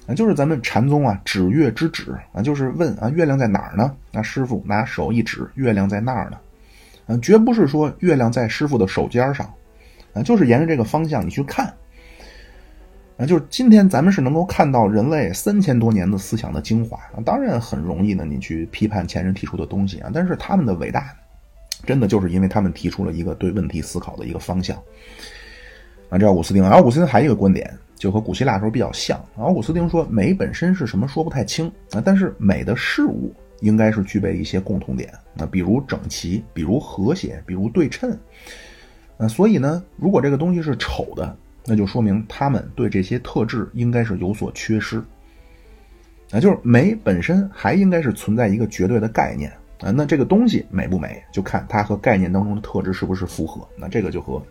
[0.09, 3.95] 啊，就是咱们禅宗啊，指月之指啊，就是问啊，月亮在哪儿呢？
[4.11, 6.39] 那师傅拿手一指，月亮在那儿呢。
[7.11, 9.53] 嗯，绝不是说月亮在师傅的手尖上，
[10.13, 11.67] 啊，就是沿着这个方向你去看，
[13.17, 21.13] 啊，就是今天咱们是能够看到人类三千多年的思想的精华，当然很容易呢，你去批判前人提出的东西啊，但是他们的伟大，
[21.85, 24.81] 真的就是因为他们提出了一个对问题思考的一个方向，
[26.11, 38.19] 啊，这奥古斯丁，奥古斯丁还有一个观点，就和古希腊时候比较像，奥古斯丁说美本身是什么说不太清啊，但是美的事物应该是具备一些共同点，那比如整齐，比如和谐，比如对称。
[39.17, 41.37] 呃，所以呢，如果这个东西是丑的，
[41.67, 45.03] 那就说明他们对这些特质应该是有所缺失。
[46.31, 49.51] 啊，就是美本身还应该是存在一个绝对的概念
[49.81, 53.67] 啊，那这个东西美不美，就看它和概念当中的特质是不是符合。
[53.77, 54.43] 那这个就和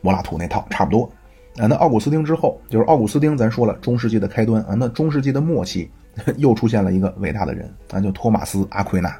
[0.00, 1.12] 柏拉图那套差不多。
[1.56, 5.90] 啊，那奥古斯丁之后，就是奥古斯丁，咱说了中世纪的开端啊，那中世纪的末期
[6.36, 9.14] 又出现了一个伟大的人啊，叫托马斯阿奎那。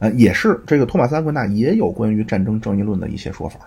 [0.00, 3.58] 呃，也是这个托马斯阿奎那也有关于战争正义论的一些说法，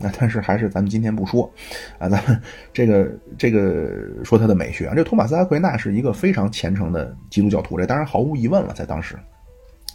[0.00, 1.50] 啊，但是还是咱们今天不说，
[1.98, 2.40] 啊，咱们
[2.72, 3.90] 这个这个
[4.24, 9.14] 说他的美学啊，这托马斯阿奎那是一个非常虔诚的基督教徒，这当然毫无疑问了，在当时，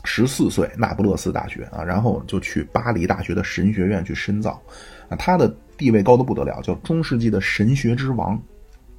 [0.03, 4.61] 十四岁那不勒斯大学啊，然后就去巴黎大学的神学院去深造，
[5.09, 8.39] 啊，他的地位高的不得了，叫中世纪的神学之王，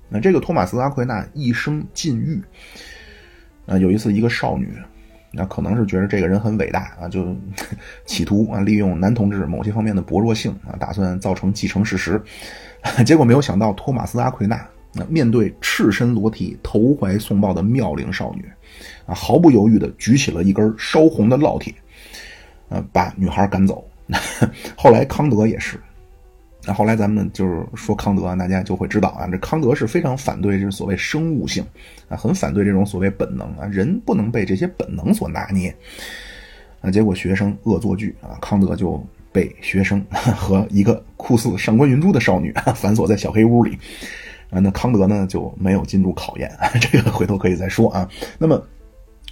[0.08, 2.42] 那这个托马斯阿奎那一生禁欲，
[3.66, 4.68] 啊，有一次一个少女。
[5.32, 7.36] 那可能是觉得这个人很伟大啊，就
[8.04, 12.20] 企图啊利用男同志某些方面的薄弱性啊，打算造成继承事实。
[13.06, 18.44] 结果没有想到，托马斯阿奎纳那面对赤身裸体、投怀送抱的妙龄少女，
[19.06, 21.72] 啊，毫不犹豫地举起了一根烧红的烙铁，
[22.70, 23.88] 呃，把女孩赶走。
[24.76, 25.80] 后来康德也是。
[26.64, 31.64] 那后来咱们就是说康德啊，大家就会知道啊，这康德是非常反对这所谓生物性
[32.08, 35.74] 啊，很反对这种所谓本能啊，人不能被这些本能所拿捏
[36.80, 36.90] 啊。
[36.90, 39.02] 结果学生恶作剧啊，康德就
[39.32, 43.78] 被学生 和一个酷似上官云珠的少女 反锁在小黑屋里
[44.50, 44.60] 啊。
[44.60, 46.50] 那康德呢就没有进入考验，
[46.80, 48.08] 这个回头可以再说啊。
[48.38, 48.62] 那么。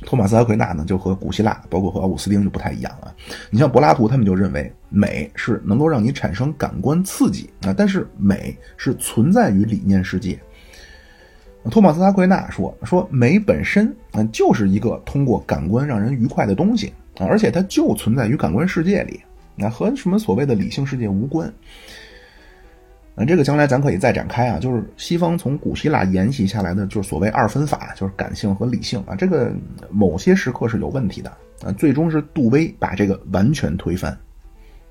[0.03, 3.13] 托马斯·阿奎那呢，就和古希腊，包括和奥古斯丁就不太一样啊。
[3.51, 10.39] 你像柏拉图，他们就认为美是能够让你产生感官刺激啊，但是美是存在于理念世界。
[11.71, 19.21] 托马斯·阿奎那说：“说美本身啊，就是一个通过感官让人愉快的东西啊，而且它就存在于感官世界里，
[19.57, 21.53] 那和什么所谓的理性世界无关。”
[23.19, 29.17] 那这个将来咱可以再展开啊，就是西方从古希腊沿袭下来的，就是所谓二分法，就是感性和理性啊。
[29.17, 29.53] 这个
[29.91, 31.29] 某些时刻是有问题的
[31.65, 34.17] 啊，最终是杜威把这个完全推翻，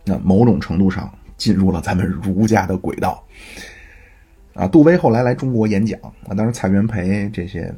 [0.03, 3.23] 那某种程度上进入了咱们儒家的轨道
[4.53, 4.67] 啊。
[4.67, 5.97] 杜威后来来中国演讲
[6.27, 7.73] 啊，当时蔡元培这些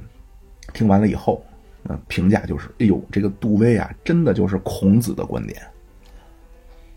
[0.73, 1.45] 听完了以后，
[1.87, 5.61] 啊，评价就是：哎呦，这个杜威啊，真的就是孔子的观点。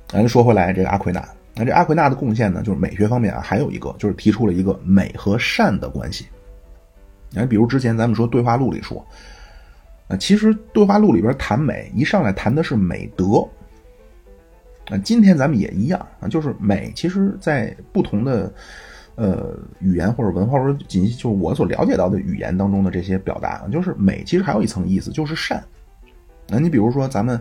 [0.08, 1.22] 咱说回来，这个阿奎那。
[1.54, 6.26] 那这阿奎那的贡献呢，就是美学方面啊，还有一个就是提出了一个美和善的关系。
[7.28, 9.06] 你看，比如之前咱们说《对话录》里说，
[10.08, 13.46] 啊，其实《对话录》里边谈美，一上来谈的是美德。
[14.86, 18.50] 啊，今天咱们也一样啊，就是美，其实在不同的
[19.16, 25.62] 呃语言或者文化或者仅就是我所了解到的语言当中的这些表达，就是美其实还有一层意思，就是善。
[26.48, 27.38] 那你比如说咱们。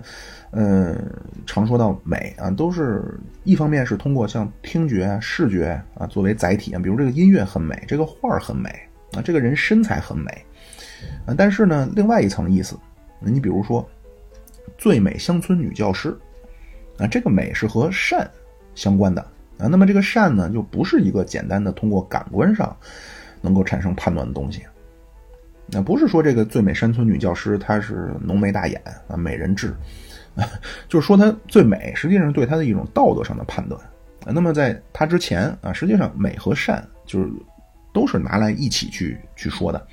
[0.52, 0.98] 呃，
[1.46, 8.70] 常说到美啊，都是一方面是通过像听觉、视觉啊作为载体啊，比如这个音乐很美，这个画很美
[9.14, 10.30] 啊，这个人身材很美
[11.26, 11.34] 啊。
[11.38, 12.78] 但是呢，另外一层意思，
[13.22, 13.88] 你比如说
[14.78, 16.14] 最美乡村女教师
[16.98, 18.30] 啊，这个美是和善
[18.76, 19.22] 相关的
[19.58, 19.68] 啊。
[19.68, 22.76] 那么这个善呢，就不是一个简单的通过感官上
[23.40, 24.64] 能够产生判断的东西。
[25.68, 29.74] 那不是说这个最美山村女教师她是浓眉大眼啊，美人痣。
[30.88, 33.80] 就是说，它最美，实际上对它的一种道德上的判断。
[34.26, 37.28] 那么在它之前啊，实际上美和善就是
[37.92, 39.88] 都是拿来一起去去说的。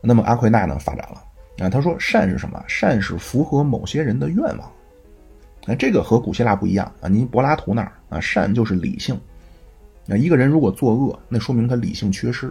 [0.00, 1.22] 那么阿奎那呢，发展了
[1.64, 2.62] 啊，他说善是什么？
[2.66, 4.72] 善是符合某些人的愿望。
[5.66, 9.20] 那这个和古希腊不一样啊，您柏拉图那儿啊，善就是理性。
[10.06, 12.50] 那一个人如果作恶，那说明他理性缺失。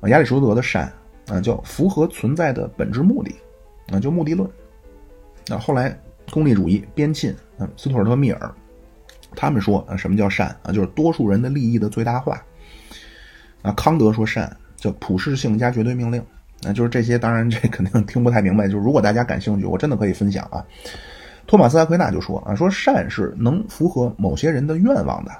[0.00, 0.92] 啊，亚里士多德的善
[1.28, 3.34] 啊，叫符合存在的本质目的
[3.90, 4.46] 啊，就目的论。
[5.46, 5.96] 那后来，
[6.30, 8.50] 功利主义、边沁，嗯，斯图尔特·密尔，
[9.36, 10.72] 他们说啊，什么叫善啊？
[10.72, 12.42] 就是多数人的利益的最大化。
[13.62, 16.22] 啊，康德说善叫普适性加绝对命令。
[16.66, 18.66] 啊，就是这些，当然这肯定听不太明白。
[18.66, 20.64] 就是如果大家感兴趣，我真的可以分享啊。
[21.46, 25.30] 托马斯·阿奎那就说啊，说善是能符合某些人的愿望的。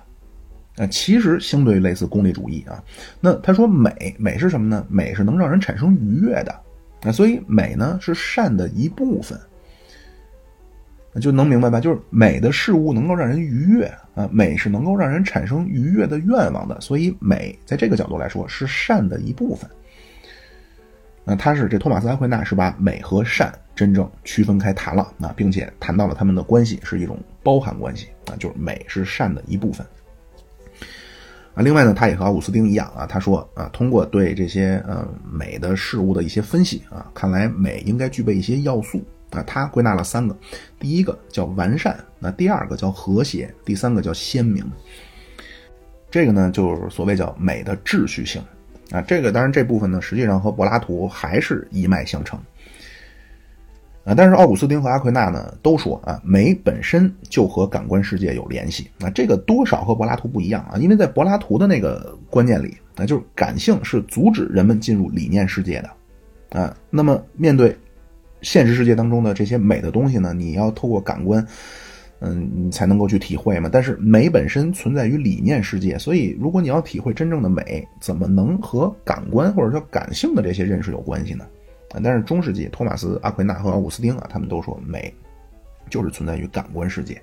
[0.76, 2.82] 啊，其实相对类似功利主义啊。
[3.20, 4.84] 那他说美，美是什么呢？
[4.90, 6.54] 美是能让人产生愉悦的。
[7.02, 9.38] 啊，所以美呢是善的一部分。
[11.20, 11.80] 就能明白吧？
[11.80, 13.84] 就是美的事物能够让人愉悦
[14.14, 19.70] 啊，美是能够让人产生愉悦的愿望的，所以美在这个角度来说是善的一部分。
[21.24, 29.86] 那他是这托马斯·阿奎那是把美和善真正区分开谈了啊，并且谈到了他们的关系是一种包含关系啊，就是美是善的一部分。
[31.54, 39.00] 啊，另外呢，他也和奥古斯丁一样啊，他说啊，通过对这些呃美的事物的一些分析啊，看来美应该具备一些要素
[39.34, 40.36] 啊，他归纳了三个，
[40.78, 44.64] 第一个叫完善，那第二个叫和谐，第三个叫鲜明。
[46.10, 48.40] 这个呢，就是所谓叫美的秩序性
[48.90, 52.38] 啊，这个当然这部分呢，实际上和柏拉图还是一脉相承。
[54.04, 58.90] 啊，但是奥古斯丁和阿奎那呢都说啊，美本身就和感官世界有联系。
[59.00, 66.60] 啊，这个多少和柏拉图不一样啊，因为在柏拉图的那个观念里，啊，就是感性是阻止人们进入理念世界的。
[66.60, 67.76] 啊，那么面对
[68.44, 71.44] 现实世界当中的这些美的东西呢，你要透过感官，
[72.20, 73.68] 嗯，你才能够去体会嘛。
[73.72, 81.44] 但是美本身存在于理念世界，所以如果你要体会真正的美，怎么能和感官或者说感性的这些认识有关系呢？
[82.02, 85.14] 但是中世纪，托马斯·阿奎那和奥古斯丁啊，他们都说美
[85.88, 87.14] 就是存在于感官世界。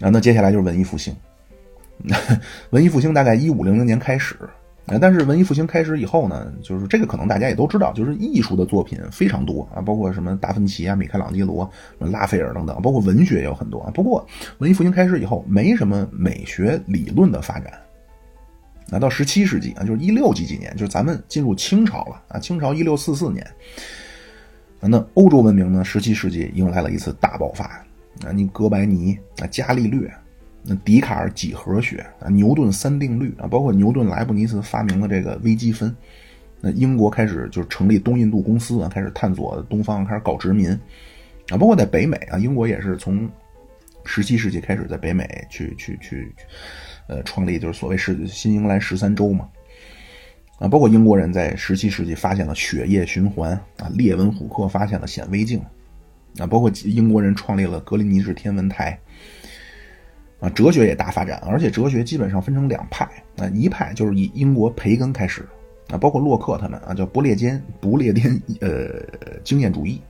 [0.00, 1.16] 啊，那接下来就是文艺复兴。
[2.70, 4.36] 文艺复兴大概一五零零年开始，
[4.98, 13.90] 但是文艺复兴开始以后呢，就是这个可能大家也都知道，就是艺术的作品非常多啊，包括什么达芬奇啊、米开朗基罗、拉斐尔等等，包括文学也有很多啊。
[13.92, 14.26] 不过
[14.58, 17.72] 文艺复兴开始以后，没什么美学理论的发展。
[18.92, 22.40] 那到十七世纪啊，就是一六几几年，就是咱们进入清朝了啊。
[22.40, 23.46] 清朝一六四四年，
[24.80, 27.66] 那欧洲文明呢，十七世纪迎来了一次大爆发
[28.24, 28.32] 啊。
[28.34, 30.12] 你哥白尼啊，伽利略，
[30.62, 35.94] 那笛卡尔几何学啊，牛顿三定律啊，包括牛顿、莱布尼茨发明了这个微积分。
[36.60, 40.70] 那英国开始就是成立东印度公司啊，开始探索东方，开始搞殖民
[41.48, 41.56] 啊。
[41.58, 43.28] 包括在北美啊，英国也是从
[44.04, 46.34] 十七世纪开始在北美去去去。
[47.06, 49.48] 呃，创立就是所谓是新英格兰十三州嘛，
[50.60, 55.60] 啊，包括英国人在十七世纪发现了血液循环啊，列文虎克发现了显微镜，
[56.38, 58.96] 啊，包括英国人创立了格林尼治天文台，
[60.40, 63.04] 啊，哲学也大发展，而且哲学基本上分成两派，
[63.36, 65.46] 啊，一派就是以英国培根开始，
[65.90, 68.88] 啊，包括洛克他们啊，叫不列颠不列颠呃
[69.44, 70.00] 经验主义，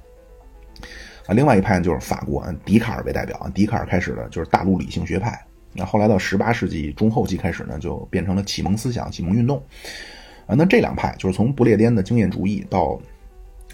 [1.27, 5.45] 啊，另外一派就是法国笛卡尔为代表，笛卡尔开始的就是大陆理性学派。
[5.73, 9.61] 那后来到十八世纪中后期开始呢，就变成了启蒙思想、启蒙运动，
[10.47, 13.01] 啊，那这两派就是从不列颠的经验主义到，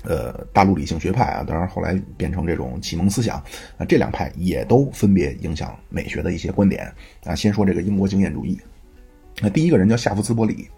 [0.06, 3.36] 呃，大陆理性学派啊，当然后来变成这种启蒙思想，
[3.76, 6.90] 啊，这两派也都分别影响美学的一些观点，
[7.24, 8.58] 啊，先说这个英国经验主义，
[9.40, 10.68] 那第一个人叫夏夫斯伯里，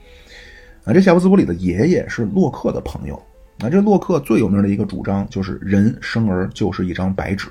[0.84, 3.14] 啊，这夏夫斯伯里的爷爷是洛克的朋友，
[3.60, 7.48] 啊，这洛克最有名的一个主张就是人生而就是一张白纸。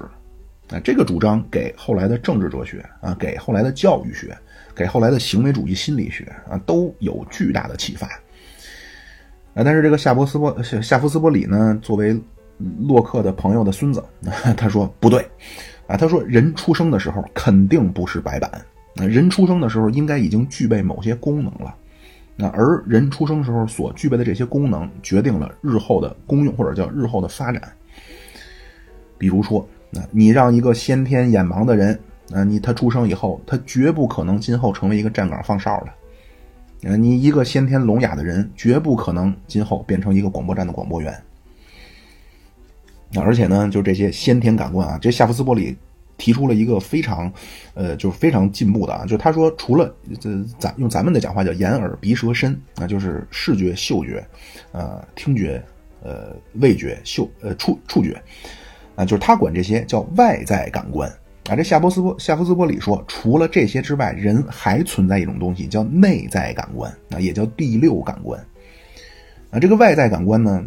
[0.69, 4.38] 啊，这个主张给后来的政治哲学啊，给后来的教育学，
[4.75, 8.05] 给后来的行为主义心理学啊，都有巨大的启发。
[9.58, 12.16] 啊，但是这个夏伯斯波夏夏夫斯伯里呢，作为
[12.88, 14.03] 洛克的朋友的孙子，
[14.55, 15.20] 他说不对，
[15.88, 18.49] 啊，他说人出生的时候肯定不是白板，
[18.95, 21.74] 人出生的时候应该已经具备某些功能了，
[22.36, 27.62] 那而人出生时候所具备的这些功能，决定了日后的功用或者叫日后的发展，
[29.18, 29.68] 比如说。
[29.89, 31.97] 那你让一个先天眼盲的人，
[32.34, 35.88] 啊，你他出生以后，他绝不可能今后成为一个站岗放哨的。
[36.84, 41.15] 啊，你一个先天聋哑的人，绝不可能今后变成一个广播站的广播员。
[43.11, 45.75] 那而且呢，就这些先天感官啊，这夏夫斯伯里
[46.17, 47.32] 提出了一个非常，
[47.73, 54.25] 呃，就是非常进步的啊，就他说，除了这咱用咱们的讲话叫眼耳鼻舌身啊，就是视觉、嗅觉，
[54.71, 55.63] 呃，听觉，
[56.03, 58.21] 呃，味觉、嗅，呃，触触觉。
[58.95, 61.11] 啊，就是他管这些叫外在感官
[61.50, 61.56] 啊。
[61.56, 68.39] 这夏波斯波夏夫斯波里说，除了这些之外，人还存在一种东西叫内在感官啊，也叫第六感官
[69.52, 69.60] 啊。
[69.60, 70.64] 这个外在感官呢，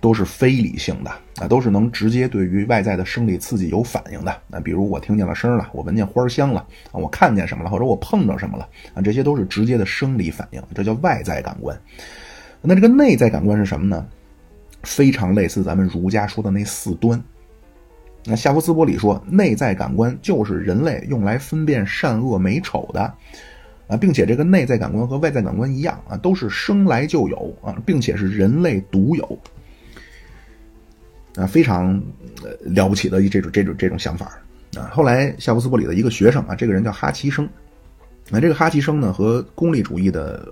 [0.00, 4.60] 都是非理性的啊，都是能直接对于外在的生理刺激有反应的啊。
[4.60, 6.60] 比如我听见了声了，我闻见花香了
[6.92, 11.78] 啊，我看见什么了，或者我碰着什么了啊，这些都是直接的生理反应，这叫外在感官。
[12.62, 14.06] 那这个内在感官是什么呢？
[14.82, 17.20] 非常类似咱们儒家说的那四端。
[18.28, 23.00] 那夏夫斯伯里说，内在感官就是人类用来分辨善恶美丑的，
[23.86, 29.38] 啊，并且这个内在感官和外在感官一样啊，都是生来就有啊，并且是人类独有，
[31.36, 32.02] 啊，非常
[32.42, 34.36] 呃了不起的这种这种这种想法
[34.76, 34.90] 啊。
[34.92, 37.48] 后来夏夫斯伯里的一个学生啊，这个人叫哈奇生，
[38.28, 40.48] 那这个哈奇生呢，和功利主义的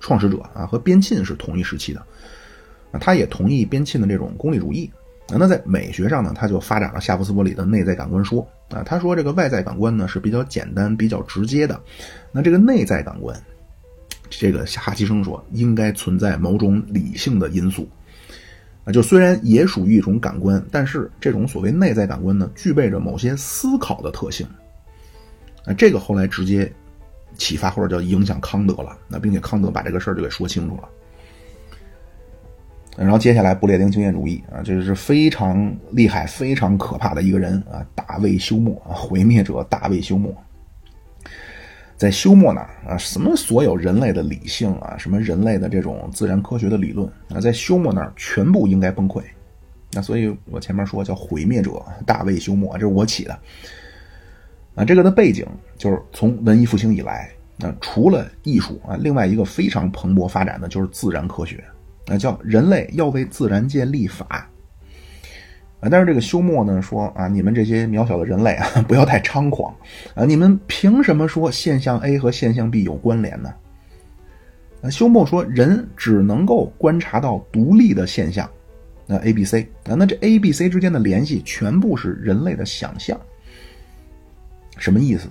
[0.00, 2.00] 创始者啊，和边沁是同一时期的，
[2.90, 4.90] 啊，他也同意边沁的这种功利主义。
[5.36, 8.82] 那在美学上呢，他就发展了夏普斯伯里的内在感官说啊。
[8.82, 11.78] 他说这个外在感官呢是比较简单、比较直接的，
[12.32, 13.38] 那这个内在感官，
[14.30, 17.86] 这个哈奇生说应该存在某种理性的因素
[18.84, 18.88] 啊。
[18.90, 24.46] 就虽然也属于一种感官，但是这种所谓内在感官呢，具备着某些思考的特性
[25.66, 25.74] 啊。
[25.74, 26.72] 这个后来直接
[27.36, 28.96] 启发或者叫影响康德了。
[29.08, 30.88] 那并且康德把这个事儿就给说清楚了。
[32.98, 40.34] 然后接下来不列颠经验主义啊，这是非常厉害、非常可怕的一个人啊，大卫休谟啊，毁灭者大卫休谟。
[41.96, 49.22] 在休谟那儿啊，什么所有人类的理性啊，什么人类的这种自然科学的理论啊，在休谟那儿全部应该崩溃。
[49.92, 53.38] 那所以我前面说叫毁灭者大卫休谟，这是我起的。
[54.74, 55.46] 啊，这个的背景
[55.76, 57.30] 就是从文艺复兴以来，
[57.60, 61.64] 啊，除了艺术啊，另外一个非常蓬勃发展的就是自然科学，
[62.08, 64.48] 啊，叫人类要为自然界立法。
[65.80, 69.72] 啊，但是这个休谟呢说啊，你们这些渺小的人类啊， 不要太猖狂
[70.14, 70.24] 啊！
[70.24, 73.54] 你们凭什么说现象 A 和现象 B 有关联呢？
[74.82, 78.50] 啊，休谟说人只能够观察到独立的现象，
[79.06, 83.16] 那 A、B、C 啊，那这 A、B、C 之间的联系全部是人类的想象。
[84.78, 85.28] 什么意思？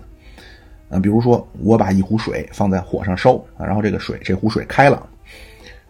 [0.90, 5.10] 啊，比如说我把一壶水放在火上烧啊，然后这个水这壶水开了。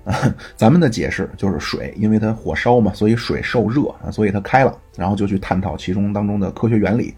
[0.56, 4.74] 咱们的解释就是水，因为它火烧嘛，所以水受热啊，所以它开了。
[4.96, 7.14] 然后就去探讨其中当中的科学原理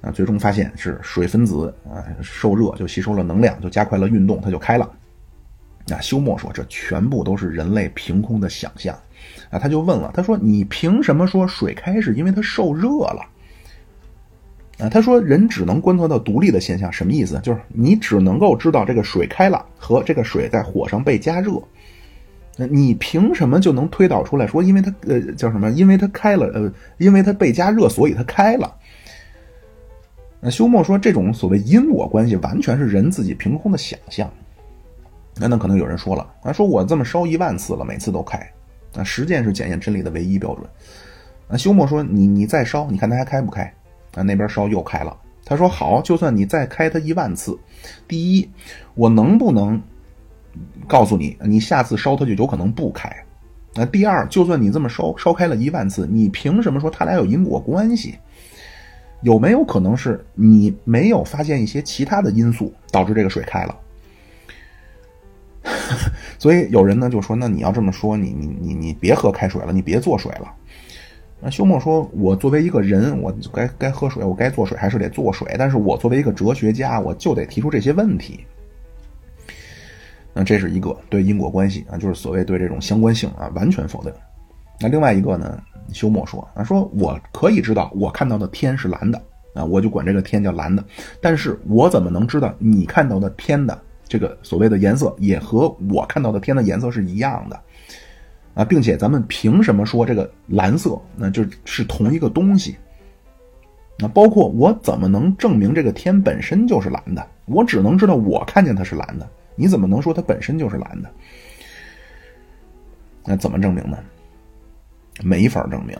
[0.00, 4.90] 啊，最终发现是水分子啊受热就吸收了能量，就加快了运动，它就开了。
[5.90, 8.94] 啊，休谟说这全部都是人类凭空的想象
[9.50, 13.22] 啊，他就问了，他说你凭什么说水开是因为它受热了？
[14.78, 17.40] 啊，他说人只能观测到独立的现象，什么意思？
[17.42, 21.52] 就是你只能够知道这个水开了和这个水在火上被加热。
[22.56, 25.70] 那你凭什么就能推导出来说，因为它呃叫什么？
[25.70, 28.74] 因为它开了，呃，因为它被加热，所以它开了。
[30.38, 34.30] 那休谟说，这种所谓因果关系完全是人自己凭空的想象。
[35.36, 38.38] 那那可能有人说了，啊，说我这么烧一万次了，每次都开。
[38.94, 40.66] 啊，实践是检验真理的唯一标准。
[41.48, 43.62] 那休谟说，你你再烧，你看它还开不开？
[44.14, 45.16] 啊，那边烧又开了。
[45.42, 47.58] 他说好，就算你再开它一万次，
[48.06, 48.50] 第一，
[48.94, 49.80] 我能不能？
[50.86, 53.10] 告诉你，你下次烧它就有可能不开。
[53.74, 58.16] 那第二，就算你这么烧烧开了一万次，你凭什么说它俩有因果关系？
[59.22, 63.78] 有没有可能是你没有发现一些其他的因素导致这个水开了？
[66.38, 70.52] 所以有人呢就说，那你要这么说，你你你你别喝开水了，你别做水了。
[71.40, 75.54] 那休谟说，我作为一个人，我该该喝水，我该做水还是得做水。
[75.58, 78.44] 但是我作为一个哲学家，我就得提出这些问题。
[80.34, 84.12] 那这是一个对因果关系啊，就是所谓对这种相关性啊完全否定。
[84.80, 85.62] 那另外一个呢，
[85.92, 89.20] 休谟说啊，说我可以知道我看到的天是蓝的
[89.54, 90.82] 啊，我就管这个天叫蓝的。
[91.20, 93.78] 但是我怎么能知道你看到的天的
[94.08, 97.60] 这个所谓的颜色也和我看到的天的颜色是一样的
[98.54, 98.64] 啊？
[98.64, 102.76] 并且咱们凭什么说这个蓝色那就是同一个东西？
[103.98, 107.24] 那包括我怎么能证明这个天本身就是蓝的？
[107.44, 109.28] 我只能知道我看见它是蓝的。
[109.62, 111.08] 你怎么能说它本身就是蓝的？
[113.24, 113.96] 那怎么证明呢？
[115.22, 115.96] 没法证明。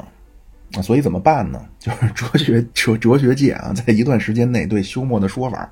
[0.72, 1.64] 那所以怎么办呢？
[1.78, 5.70] 就是哲学哲哲学界啊，在一段时间内对休谟的说法，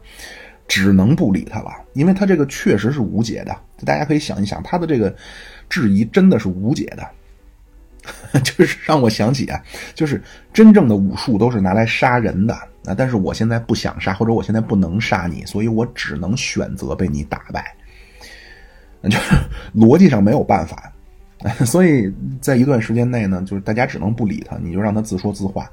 [0.68, 3.56] 只能不理他了，因为他这个确实是无解的。
[3.84, 5.12] 大家可以想一想，他的这个
[5.68, 7.04] 质疑真的是无解的。
[8.44, 9.60] 就是让我想起啊，
[9.94, 10.22] 就是
[10.52, 17.74] 真正的武术都是拿来杀人的啊，但是我现在不想杀，或者我现在不能杀你，所以我只能选择被你打败。
[19.08, 19.34] 就是
[19.74, 20.92] 逻辑上没有办法，
[21.64, 25.70] 所以在一段时间内呢，就是大家只能不理他，你就让他自说自话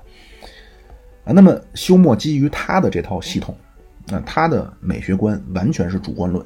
[1.25, 1.33] 啊。
[1.33, 3.55] 那么休谟基于他的这套系统，
[4.11, 6.45] 啊他的美学观完全是主观论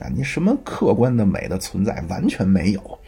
[0.00, 2.98] 啊，你什么客观的美的存在完全没有。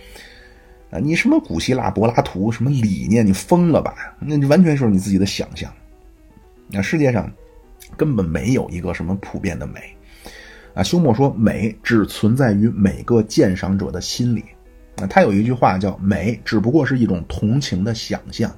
[0.90, 3.24] 啊，你什么古希腊柏拉图什么理念？
[3.24, 4.14] 你疯了吧？
[4.20, 5.72] 那完全就是你自己的想象。
[6.68, 7.32] 那世界上
[7.96, 9.80] 根本没有一个什么普遍的美。
[10.74, 14.44] 啊，休谟说美只存在于每个鉴赏者的心里。
[14.96, 18.50] 啊，他有一句话叫“美只不过是一种同情的想象”。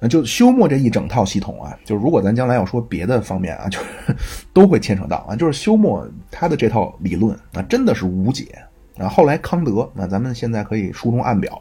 [0.00, 4.14] 那就休谟这一整套系统啊，就如果咱将来要说别的方面啊， 就是
[4.52, 8.46] 都会牵扯到啊，就是休谟他的这套理论啊，真的是无解。
[8.96, 11.60] 啊，后来康德，那咱们现在可以书中暗表。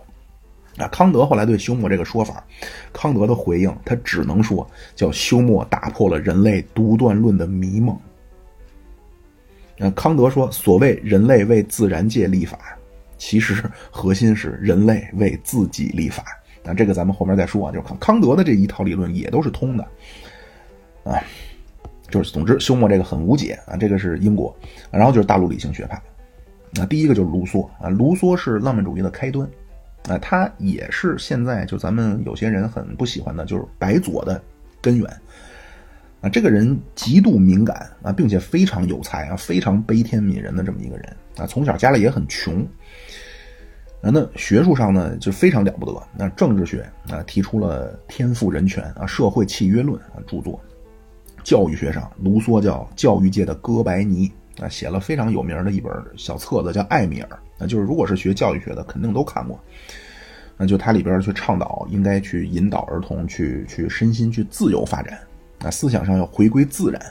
[0.78, 2.46] 啊，康德后来对休谟这个说法，
[2.94, 7.98] 康德的回应，他只能说叫休谟打破了人类独断论的迷梦。
[9.78, 12.58] 那康德说，所谓人类为自然界立法，
[13.18, 16.24] 其实核心是人类为自己立法。
[16.64, 19.84] 那这个咱们后面再说啊，就康康德的这一套理论也都是通的。
[21.04, 21.22] 啊，
[22.10, 24.54] 就是总之，休谟这个很无解啊，这个是因果，
[24.92, 26.02] 然后就是大陆理性学派。
[26.72, 29.48] 那第一个就是卢梭啊，卢梭是浪漫主义的开端，
[30.10, 34.42] 啊，他也是现在就咱们有些人很不喜欢的，就是白左的
[34.82, 35.10] 根源，
[36.30, 42.66] 这个人极度敏感啊，并且非常有才啊，非常悲天悯人的这么一个人啊，从小家里也很穷。
[44.02, 46.02] 啊，那学术上呢就非常了不得。
[46.16, 50.60] 那政治学啊提出了天赋人权啊，社会契约论啊著作。
[51.44, 57.30] 教育学上，卢梭叫教育界的哥白尼啊，写了非常有名的一本小册子叫《艾米尔》。
[57.58, 59.60] 那就是如果是学教育学的，肯定都看过。
[60.58, 65.20] 那就他里边去倡导，应该去引导儿童去去身心去自由发展
[65.64, 67.02] 啊，思想上要回归自然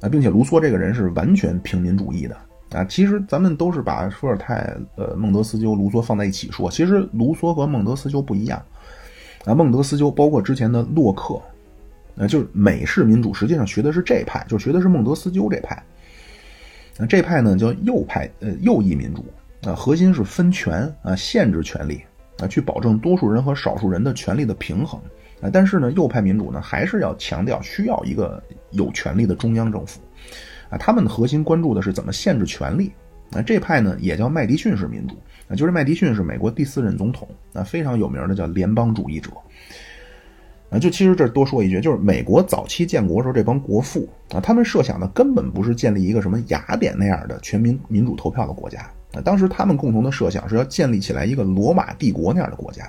[0.00, 2.36] 啊，并且卢梭这个人是完全平民主义的。
[2.70, 6.70] 啊，其实咱们都是把伏尔泰、呃孟德斯鸠、卢梭放在一起说。
[6.70, 8.62] 其实卢梭和孟德斯鸠不一样。
[9.46, 11.40] 啊，孟德斯鸠包括之前的洛克，
[12.18, 15.82] 啊，就是美式民主，实际上学的是这派，就学的是孟德斯鸠这派。
[16.98, 19.24] 啊，这派呢叫右派，呃，右翼民主。
[19.62, 22.02] 啊，核心是分权啊，限制权利
[22.38, 25.00] 啊，去保证多数人和少数人的权利的平衡。
[25.40, 30.00] 啊，但是呢，右派民主呢还是要强调需要一个有权力的中央政府。
[30.68, 32.92] 啊，他们的核心关注的是怎么限制权力。
[33.32, 35.14] 啊，这派呢也叫麦迪逊式民主。
[35.48, 37.28] 啊，就是麦迪逊是美国第四任总统。
[37.52, 39.30] 啊，非常有名的叫联邦主义者。
[40.70, 48.80] 啊，就其实这多说一句，就是美国早期建国时候这帮国父啊，他们设想的根本不是建立一个什么雅典那样的全民民主投票的国家。
[49.12, 52.84] 啊，当时他们共同的设想是要建立起来一个罗马帝国那样的国家。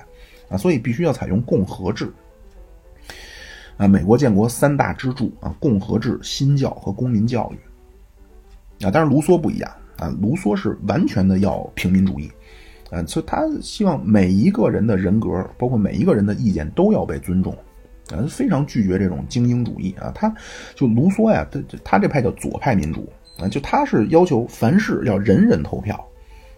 [0.50, 2.12] 啊，所以必须要采用共和制。
[3.80, 8.84] 啊，美国建国三大支柱啊，共和制、新教和公民教育。
[8.84, 12.30] 啊，但是卢梭不一样啊，卢梭是完全的要平民主义，
[12.90, 17.56] 啊，所以他希望每一个人的人格，包括每一个人的意见都要被尊重，
[18.10, 20.12] 啊，非常拒绝这种精英主义啊。
[20.14, 20.30] 他
[20.74, 26.02] 就卢梭呀，他他这派叫左派民主啊，就他是要求凡事要人人投票，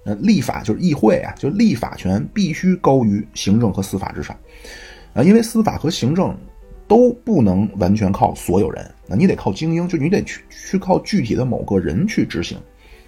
[0.05, 4.37] 呃，立法就是议会啊，就立法权必须高于行政和司法之上，
[5.13, 6.37] 啊，因为司法和行政。
[6.87, 12.59] 都不能完全靠所有人，那你得靠精英，就你得去去靠具体的某个人去执行。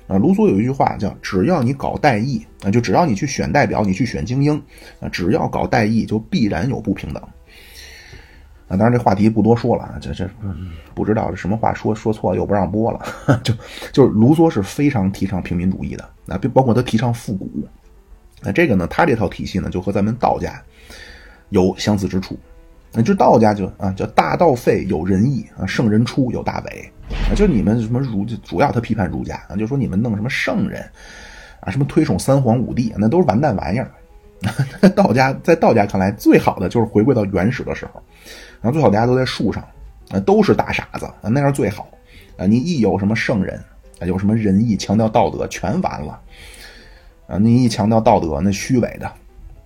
[0.06, 4.54] 啊，卢梭有一句话叫“只要你搞代议，啊，就只要你去选代表，你去选精英，
[5.00, 7.22] 啊，只要搞代议，就必然有不平等。”
[8.68, 10.28] 啊，当然这话题不多说了啊，这这
[10.94, 13.00] 不知道这什么话说说错又不让播了，
[13.42, 13.54] 就
[13.92, 17.50] 就是卢梭是非常提倡平民主义的，啊，包括他提倡复古，
[18.42, 20.62] 那这个呢，他这套体系呢就和咱们道家
[21.48, 22.38] 有相似之处。
[22.96, 26.90] 那就道家就啊叫大道废有仁义啊圣人出有大伪
[27.28, 30.80] 啊就你们什么儒主要他批判儒家啊就说你们弄什么圣人
[31.58, 33.90] 啊什么推崇三皇五帝那都是完蛋玩意儿。
[34.94, 38.02] 道家在道家看来最好的就是回归到原始的时候，
[38.60, 39.66] 然后最好大家都在树上
[40.10, 41.88] 啊都是大傻子啊那样最好
[42.36, 43.58] 啊你一有什么圣人
[44.00, 46.20] 啊有什么仁义强调道德全完了
[47.26, 49.10] 啊你一强调道德那虚伪的。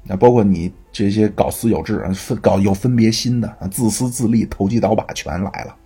[0.09, 2.03] 那包括你这些搞私有制、
[2.41, 5.77] 搞有分别心的，自私自利、投机倒把全来了。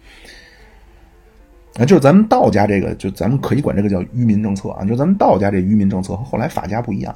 [1.74, 4.84] 啊，就是咱们道家这个，就咱们可以管这个叫愚民政策啊。
[4.84, 7.12] 就咱们道家这愚民政策和后来法家不一样。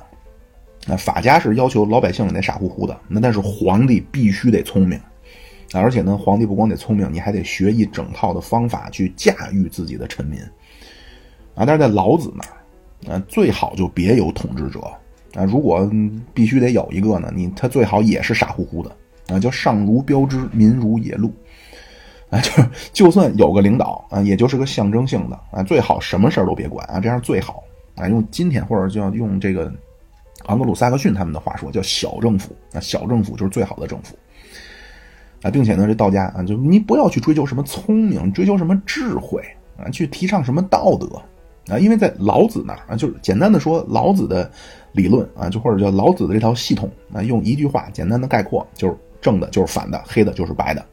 [0.88, 4.98] 啊，法家是要求老百姓得傻乎乎的，那但是皇帝必须得聪明
[5.72, 10.40] 啊，而且呢，皇帝不光得聪明，你还得学一整套的方法去驾驭自己的臣民
[11.54, 11.64] 啊。
[11.66, 14.80] 但是在老子那儿，啊，最好就别有统治者。
[15.36, 15.86] 啊，如果
[16.32, 18.90] 必须得有一个呢，你他最好也是傻乎乎的
[19.28, 21.30] 啊，叫上如标之，民如野鹿，
[22.30, 27.62] 啊，就是就算有个领导啊，也就是个象征性的啊，最好什么事儿都别管啊，这样最好
[27.96, 28.08] 啊。
[28.08, 29.70] 用今天或者就要用这个
[30.46, 34.16] 昂格鲁萨克逊他们的话说，叫小政府啊，小政府就是最好的政府
[35.42, 39.42] 啊，并且呢，这道家啊，就你不要去追求什么聪明，追求什么智慧
[39.76, 41.20] 啊，去提倡什么道德
[41.68, 44.50] 啊，因为在老子那儿啊，就是简单的说，老子的。
[44.96, 50.84] 理论啊，就或者叫老子的这套系统啊，用一句话简单的概括，就是正的就是反的，黑的就是白的。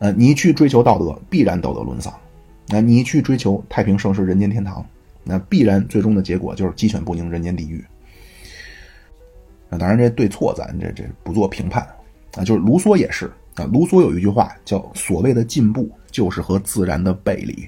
[0.00, 2.12] 呃，你去追求道德，必然道德沦丧；
[2.68, 4.84] 那你去追求太平盛世、人间天堂，
[5.22, 7.82] 那必然最终的结果就是鸡犬不宁、人间地狱。
[9.70, 11.82] 啊，当然这对错咱这这不做评判
[12.36, 17.66] 啊，就是卢梭也是啊，卢梭有一句话叫“所谓的进步，就是和自然的背离”。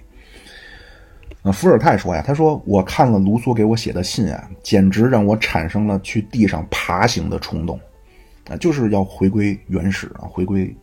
[1.46, 7.78] 那伏尔泰说呀，他说我看了卢梭给我写的信啊，简直让我产生了去地上爬行的冲动，
[8.48, 10.76] 啊，就是要回归原始啊，回归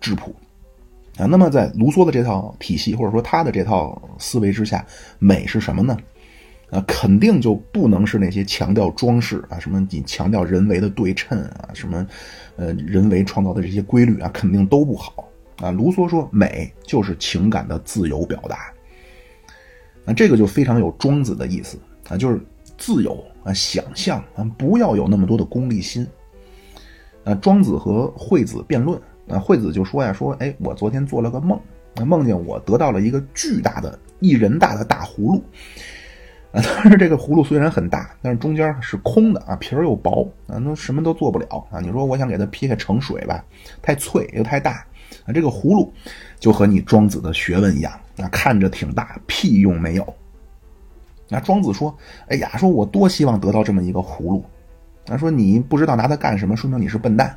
[0.00, 0.34] 质朴
[1.18, 1.26] 啊。
[1.26, 4.82] 那么在卢梭的这套体系或者说他的这套思维之下，
[5.18, 5.94] 美是什么呢？
[6.70, 12.06] 啊，肯定就不能是那些强调装饰啊，什么你强调人为的对称啊，什么
[12.56, 15.28] 呃人为创造的这些规律啊，肯定都不好
[15.58, 15.70] 啊。
[15.70, 18.72] 卢梭说，美就是情感的自由表达。
[20.06, 21.76] 那这个就非常有庄子的意思
[22.08, 22.40] 啊，就是
[22.78, 26.06] 自由啊，想象啊，不要有那么多的功利心。
[27.24, 28.96] 啊，庄子和惠子辩论
[29.26, 31.60] 啊，惠子就说呀，说，哎，我昨天做了个梦，
[31.96, 35.42] 啊梦见我得到了一个巨大的一人大的大葫芦，
[36.52, 41.80] 啊，但是这个葫芦虽然很大，但是中间是空的啊，皮儿又薄啊，那什么都做不了啊。
[41.80, 43.44] 你说我想给它劈开盛水吧，
[43.82, 44.86] 太脆又太大
[45.24, 45.32] 啊。
[45.34, 45.92] 这个葫芦
[46.38, 50.14] 就和你庄子的学问一样啊，看着挺大，屁用没有。
[51.28, 51.96] 那庄子说，
[52.28, 54.44] 哎呀，说我多希望得到这么一个葫芦，
[55.08, 57.36] 啊，说你不知道拿它干什么，说明你是笨蛋。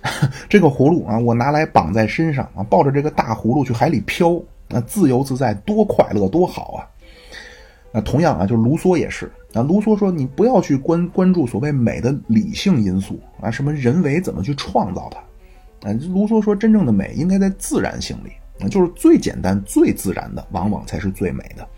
[0.48, 6.86] 这个葫芦啊，我拿来绑在身上啊，抱着这个大葫芦去海里漂，那自由自在，多快乐，多好啊！
[7.90, 9.62] 那同样啊，就卢梭也是啊。
[9.62, 15.92] 卢梭说，你不要去关关注所谓美的理性因素啊，什么人为怎么去创造它啊。
[16.10, 18.30] 卢梭说，真正的美应该在自然性里
[18.60, 21.68] 啊，就是最简单、最自然的，往往才是最美的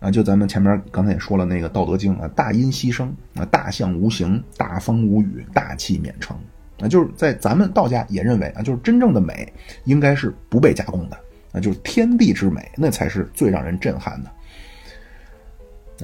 [0.00, 0.10] 啊。
[0.10, 6.36] 就咱们前面刚才也说了，那个《道德经》啊，大音希声啊，大象无形，大风无雨，大器免成。
[6.80, 9.52] 啊，就是在咱们道家也认为啊，就是真正的美
[9.84, 11.16] 应该是不被加工的，
[11.52, 14.30] 啊，就是天地之美，那才是最让人震撼的。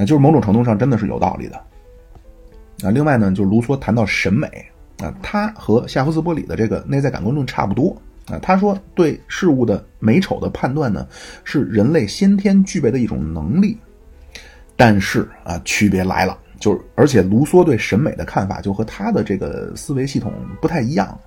[0.01, 1.57] 啊，就是某种程度上真的是有道理的。
[2.85, 4.47] 啊，另外呢，就是卢梭谈到审美
[5.03, 8.01] 啊，他和夏夫斯波里的这个内在感官论差不多
[8.31, 8.39] 啊。
[8.41, 11.07] 他说，对事物的美丑的判断呢，
[11.45, 13.77] 是人类先天具备的一种能力，
[14.77, 16.39] 但是啊，区别来了。
[16.59, 20.31] 就是，而且卢梭对审美的看法就和他的这个思维系统
[20.61, 21.19] 不太一样。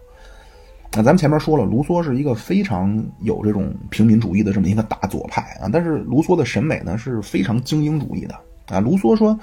[0.96, 8.36] 那咱们前面说了，卢梭是一个非常有这种平民主义的这么一个大左派啊，但是卢梭的审美呢是非常精英主义的
[8.68, 8.80] 啊。
[8.80, 9.36] 卢梭说，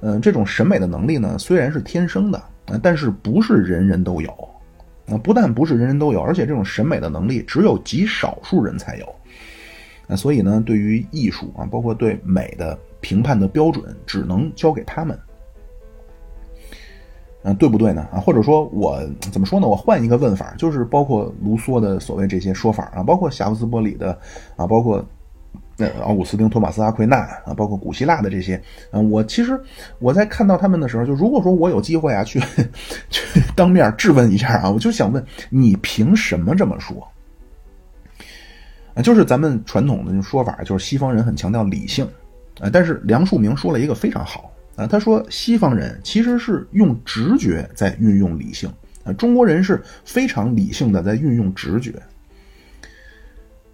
[0.00, 2.36] 嗯，这种审美的能力呢虽然是天生的
[2.66, 4.30] 啊，但是不是人人都有
[5.10, 5.18] 啊。
[5.18, 9.14] 不但不是人人都有，而且这种审美的能力只有极少数人才有。
[10.06, 15.18] 那所以呢，对于艺术啊，包括对美的评判的标准，只能交给他们。
[17.42, 18.06] 嗯，对不对呢？
[18.12, 19.00] 啊，或者说我
[19.32, 19.68] 怎么说呢？
[19.68, 24.18] 我换一个问法，就是包括卢梭的所谓这些说法啊，包括夏夫斯波里的
[24.56, 25.04] 啊，包括
[25.78, 28.60] 呃奥古斯丁、托马斯、阿奎那啊，包括古希腊的这些，
[28.90, 29.58] 嗯，我其实
[29.98, 32.40] 我在看到他们的时候，就如果说我有机会啊，去
[33.08, 37.06] 去当面质问一下啊，我就想问你凭什么这么说？
[38.94, 42.04] 啊，就是咱们传统的说法，就是西方人很强调理性
[42.60, 44.50] 啊，但是梁漱溟说了一个非常好。
[44.74, 48.70] 啊，他说西方人其实是用直觉在运用理性，
[49.02, 51.92] 啊，中国人是非常理性的在运用直觉。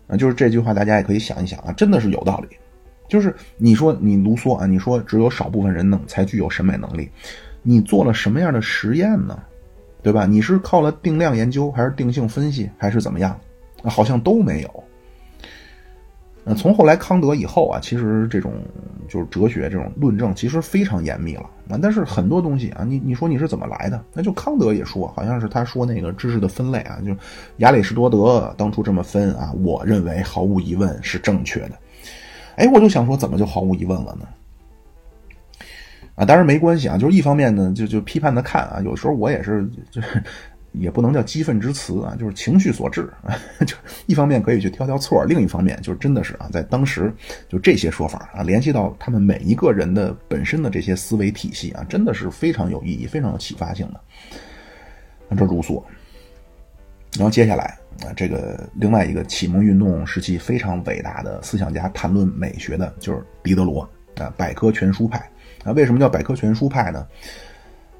[0.07, 2.57] 啊，就是这句话，大家也可以想一想啊，真的是有道理。
[3.09, 7.09] 就是你说你卢梭啊，你说只有少部分人能才具有审美能力，
[7.63, 9.39] 你做了什么样的实验呢？
[10.03, 10.27] 对吧？
[10.27, 13.39] 你是靠了定量研究，还是定性分析，还是怎么样？
[13.85, 14.85] 好像都没有。
[16.47, 18.53] 那从后来康德以后啊，其实这种
[19.09, 21.79] 就是哲学这种论证其实非常严密了啊。
[21.81, 24.05] 但是很多东西啊，你你说你是怎么来的？
[24.13, 27.17] 那就康德也说，好像是他说那个知识的分类啊，就
[27.59, 31.79] 亚里士多德当初这么分啊，我认为毫无疑问是正确的。
[32.57, 34.29] 哎，我就想说，怎么就毫无疑问了呢？
[36.15, 40.23] 啊，当然没关系啊，就是一方面呢，就就批判的看啊，有时候我也是就是。
[40.75, 43.35] 也不能叫激愤之词啊，就是情绪所致啊。
[43.67, 43.77] 就
[44.07, 47.13] 一方面可以去挑挑错，另一方面就是真的是啊，在当时
[47.49, 54.01] 就这些说法啊，联系到他们每一个人的本身的这些思维体系啊，真的是非常有意义、非常有启发性的。
[55.37, 55.83] 这如梭，
[57.17, 63.81] 然后接下来啊，这个另外一个启蒙运动时期非常伟大的思想家，谈论美学的就是狄德罗
[64.17, 65.19] 啊，百科全书派
[65.65, 65.73] 啊。
[65.73, 67.05] 为什么叫百科全书派呢？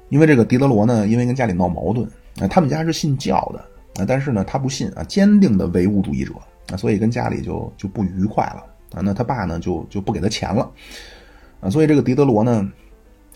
[0.07, 2.09] 因为这个狄德罗呢，因为跟家里闹矛盾。
[2.39, 3.59] 啊，他们家是信教的
[4.01, 6.33] 啊，但是呢，他不信啊，坚定的唯物主义者
[6.69, 9.01] 啊，所以跟家里就就不愉快了啊。
[9.01, 10.69] 那他爸呢，就就不给他钱了
[11.61, 12.69] 啊，所以这个狄德罗呢，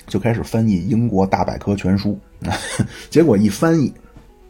[0.06, 2.52] 就开始翻译英国大百科全书啊，
[3.10, 3.94] 结果一翻译，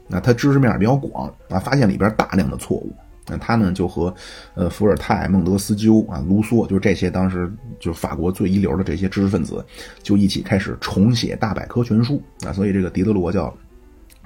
[0.10, 2.92] 啊，他知识面比较广啊，发现里边大量的错误，
[3.28, 4.12] 那他呢就和
[4.56, 9.64] 呃伏尔泰、孟德斯鸠啊、卢梭，就是这些当时就是法国最一流的这些知识分子，
[10.02, 13.56] 就一起开始重写大百科全书啊，所以这个狄德罗叫。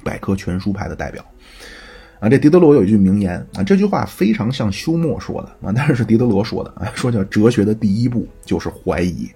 [0.03, 1.23] 百科全书派的代表
[2.19, 9.29] 啊，这狄德罗有一句名言啊，这句话非常像休谟说的啊，但是是狄德罗说的啊，说叫哲学的第一步就是怀疑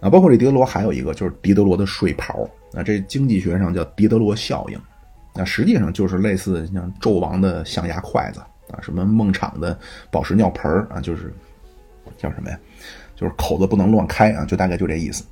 [0.00, 4.78] 啊，包括这狄德罗还有一个就是狄德罗的睡袍啊，这经济学上叫狄德罗效应
[5.34, 9.78] 啊，实际上就是类似像纣王的象牙筷子啊，什么孟昶的
[10.10, 11.32] 宝石尿盆啊，就是
[12.16, 12.58] 叫什么呀？
[13.16, 15.24] 就是口子不能乱开啊，就大概就这意思。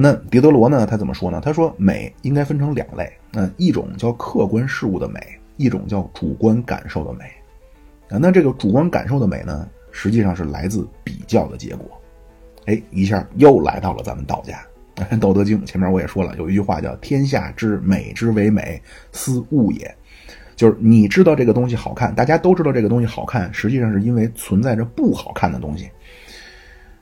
[0.00, 0.86] 那狄德罗呢？
[0.86, 1.40] 他怎么说呢？
[1.44, 5.20] 他说美应该分成两类，嗯，一种叫客观事物的美，
[5.56, 7.24] 一种叫主观感受的美。
[8.08, 11.88] 啊，那这个主观感受的美呢，实际上是来自比较的结果。
[12.66, 14.58] 哎，一下又来到了咱们道家，
[15.18, 18.80] 《道德经》前面我也说了，有一句话叫“天下之美之为美，
[19.12, 19.94] 斯物也”。
[20.56, 25.90] 就是你知道这个东西好看，大家都知道这个东西好看，实际上是因为存在着不好看的东西。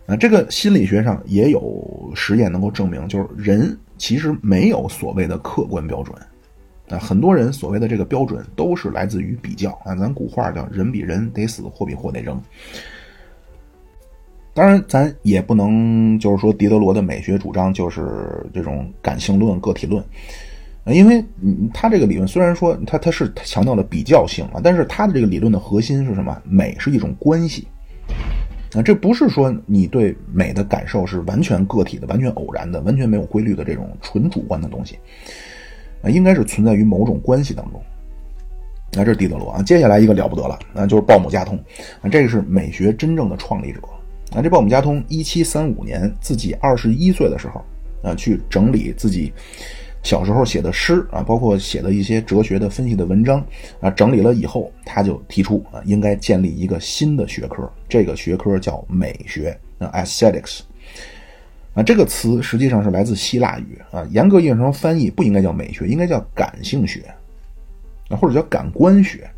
[0.07, 6.17] 啊，这个心理学上也有实验能够证明，就是人其实没有所谓的客观标准。
[6.89, 12.39] 啊，很多人所谓的这个标准都是来自于比较啊，咱古话叫“人比人得死，货比货得扔”。
[14.53, 20.05] 当然，咱也不能就是说狄德罗的美学主张就是这种感性论、个体论，
[20.85, 21.25] 因为
[21.73, 26.37] 他这个理论虽然说他他是强调了比较性啊，但是他的这个理论的核心是什么？
[26.45, 27.67] 美是一种关系
[28.75, 34.99] 啊，这不是说你对美的感受是完全个体的、完全偶然的、完全没有规律的这种纯主观的东西
[36.03, 37.81] 啊，应该是存在于某种关系当中。
[38.95, 41.57] 那这是狄德罗啊，接下来一个了不得了，那就是鲍姆加通
[42.01, 43.81] 啊，这个是美学真正的创立者。
[44.35, 47.63] 啊，这鲍姆加通一七三五年自己二十一岁的时候，
[48.03, 49.31] 啊，去整理自己
[50.03, 53.45] 小时候写的诗啊，包括写的一些哲学的分析的文章
[53.81, 60.61] 啊，整理了以后，他就提出啊，应该建立一个新的学科，这个学科叫美学啊，aesthetics。
[61.75, 67.01] 啊，这个词实际上是来自希腊语啊，严格意义上翻译不应该叫美学，应该叫感性学
[68.09, 69.29] 啊，或者叫感官学。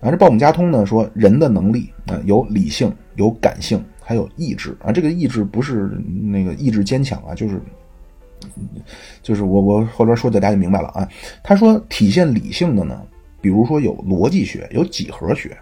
[0.00, 2.92] 啊，这鲍姆加通呢说，人的能力啊，有理性。
[3.16, 4.90] 有感性，还有意志啊！
[4.90, 5.88] 这个意志不是
[6.20, 7.62] 那个意志坚强啊，就是，
[9.22, 11.08] 就是我我后边说的大家就明白了啊。
[11.42, 13.00] 他说体现理性的呢，
[13.40, 15.56] 比如说有逻辑学，有几何学，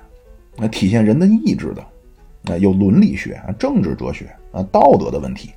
[0.56, 5.50] 那体现人的意志的，啊有伦理学啊，政治哲学啊，道德的问题。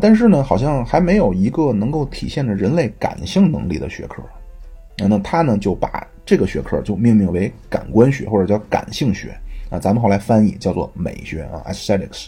[0.00, 4.22] 但是呢，好像还没有一个能够体现着人类感性能力的学科。
[4.98, 9.36] 那他呢就把这个学科就命名为感官学，或者叫感性学。
[9.68, 12.26] 啊，咱们后来翻译叫做美学啊，aesthetics。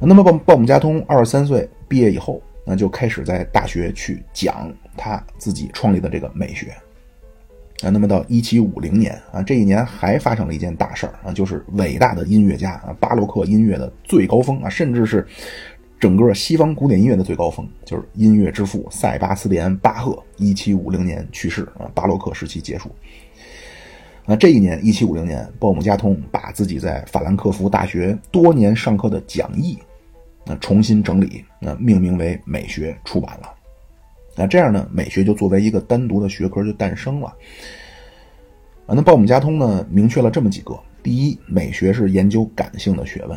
[0.00, 6.74] 那么鲍鲍姆加通二十三岁毕业以后，那就开始在大学去讲他自己创立的这个美学。
[7.82, 15.26] 啊，那么到一七五零年啊，这一年还发生了一件大事儿啊，就是伟大的音乐家啊，巴洛克音乐的最高峰啊，甚至是
[15.98, 22.90] 整个西方古典音乐的最高峰，就是音乐之父塞巴斯蒂安·巴赫，一七五零年去世啊，巴洛克时期结束。
[24.26, 29.78] 那这一年，一七五零年，鲍姆加通把自己在法兰克福大学多年上课的讲义，
[30.44, 33.54] 那重新整理，那命名为美学出版了。
[34.36, 37.26] 那这样呢，美学就作为一个单独的学科就诞生了。
[38.86, 43.36] 啊，那鲍姆加通呢，明确了这么几个：第一，美学是研究感性的学问；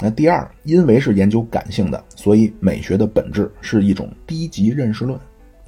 [0.00, 5.18] 那第二，因为是研究感性的，所以美学的本质是一种低级认识论，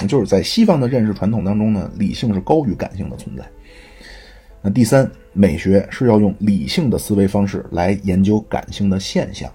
[0.09, 3.45] 就是在西方的认识传统当中呢，理性是高于感性的存在。
[4.63, 9.53] 那第三，美学是要用理性的思维方式来研究感性的现象。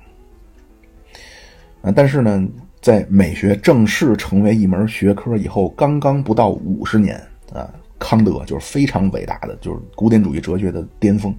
[1.81, 2.47] 啊，但是呢，
[2.79, 7.19] 在美学正式成为一门学科以后，刚刚不到五十年
[7.53, 11.35] 啊，康德就是非常伟大的，就是古典主义哲学的巅峰。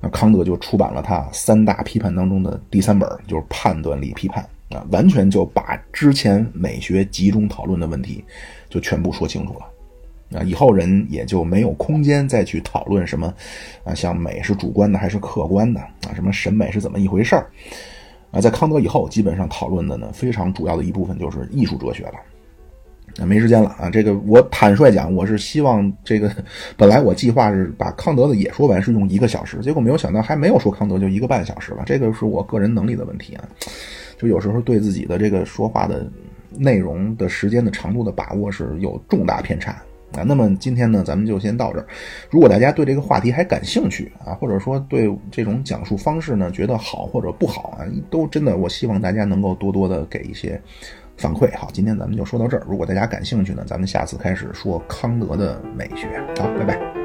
[0.00, 8.24] 那康德就出版了他三大批判当中的第三本，就是判断力批判啊，完全就把之前美学集中讨论的问题
[8.68, 10.38] 就全部说清楚了。
[10.38, 13.32] 啊，以后人也就没有空间再去讨论什么，
[13.84, 16.12] 啊，像美是主观的还是客观的啊？
[16.14, 17.46] 什么审美是怎么一回事儿？
[18.32, 22.14] 啊，在康德以后，基本上讨论的呢，非常主要的一部分就是艺术哲学了。
[23.20, 23.90] 啊，没时间了啊！
[23.90, 26.34] 这个我坦率讲，我是希望这个，
[26.78, 31.82] 本来我计划是把康德的也说完，是用一个小时，结果没有想到还没有说康德就一个半小时了。
[31.84, 33.44] 这个是我个人能力的问题啊，
[34.16, 36.10] 就有时候对自己的这个说话的
[36.56, 39.76] 内容的时间的长度的把握是有重大偏差。
[40.14, 41.86] 啊，那么今天呢，咱们就先到这儿。
[42.30, 50.60] 如果大家对这个话题还感兴趣啊，或者说对这种讲述方式呢觉得好或者不好啊，都真的，我希望大家能够多多的给一些
[51.16, 51.56] 反馈。
[51.56, 52.64] 好，今天咱们就说到这儿。
[52.68, 56.06] 如果大家感兴趣呢，咱们下次开始说康德的美学。
[56.38, 57.01] 好，拜拜。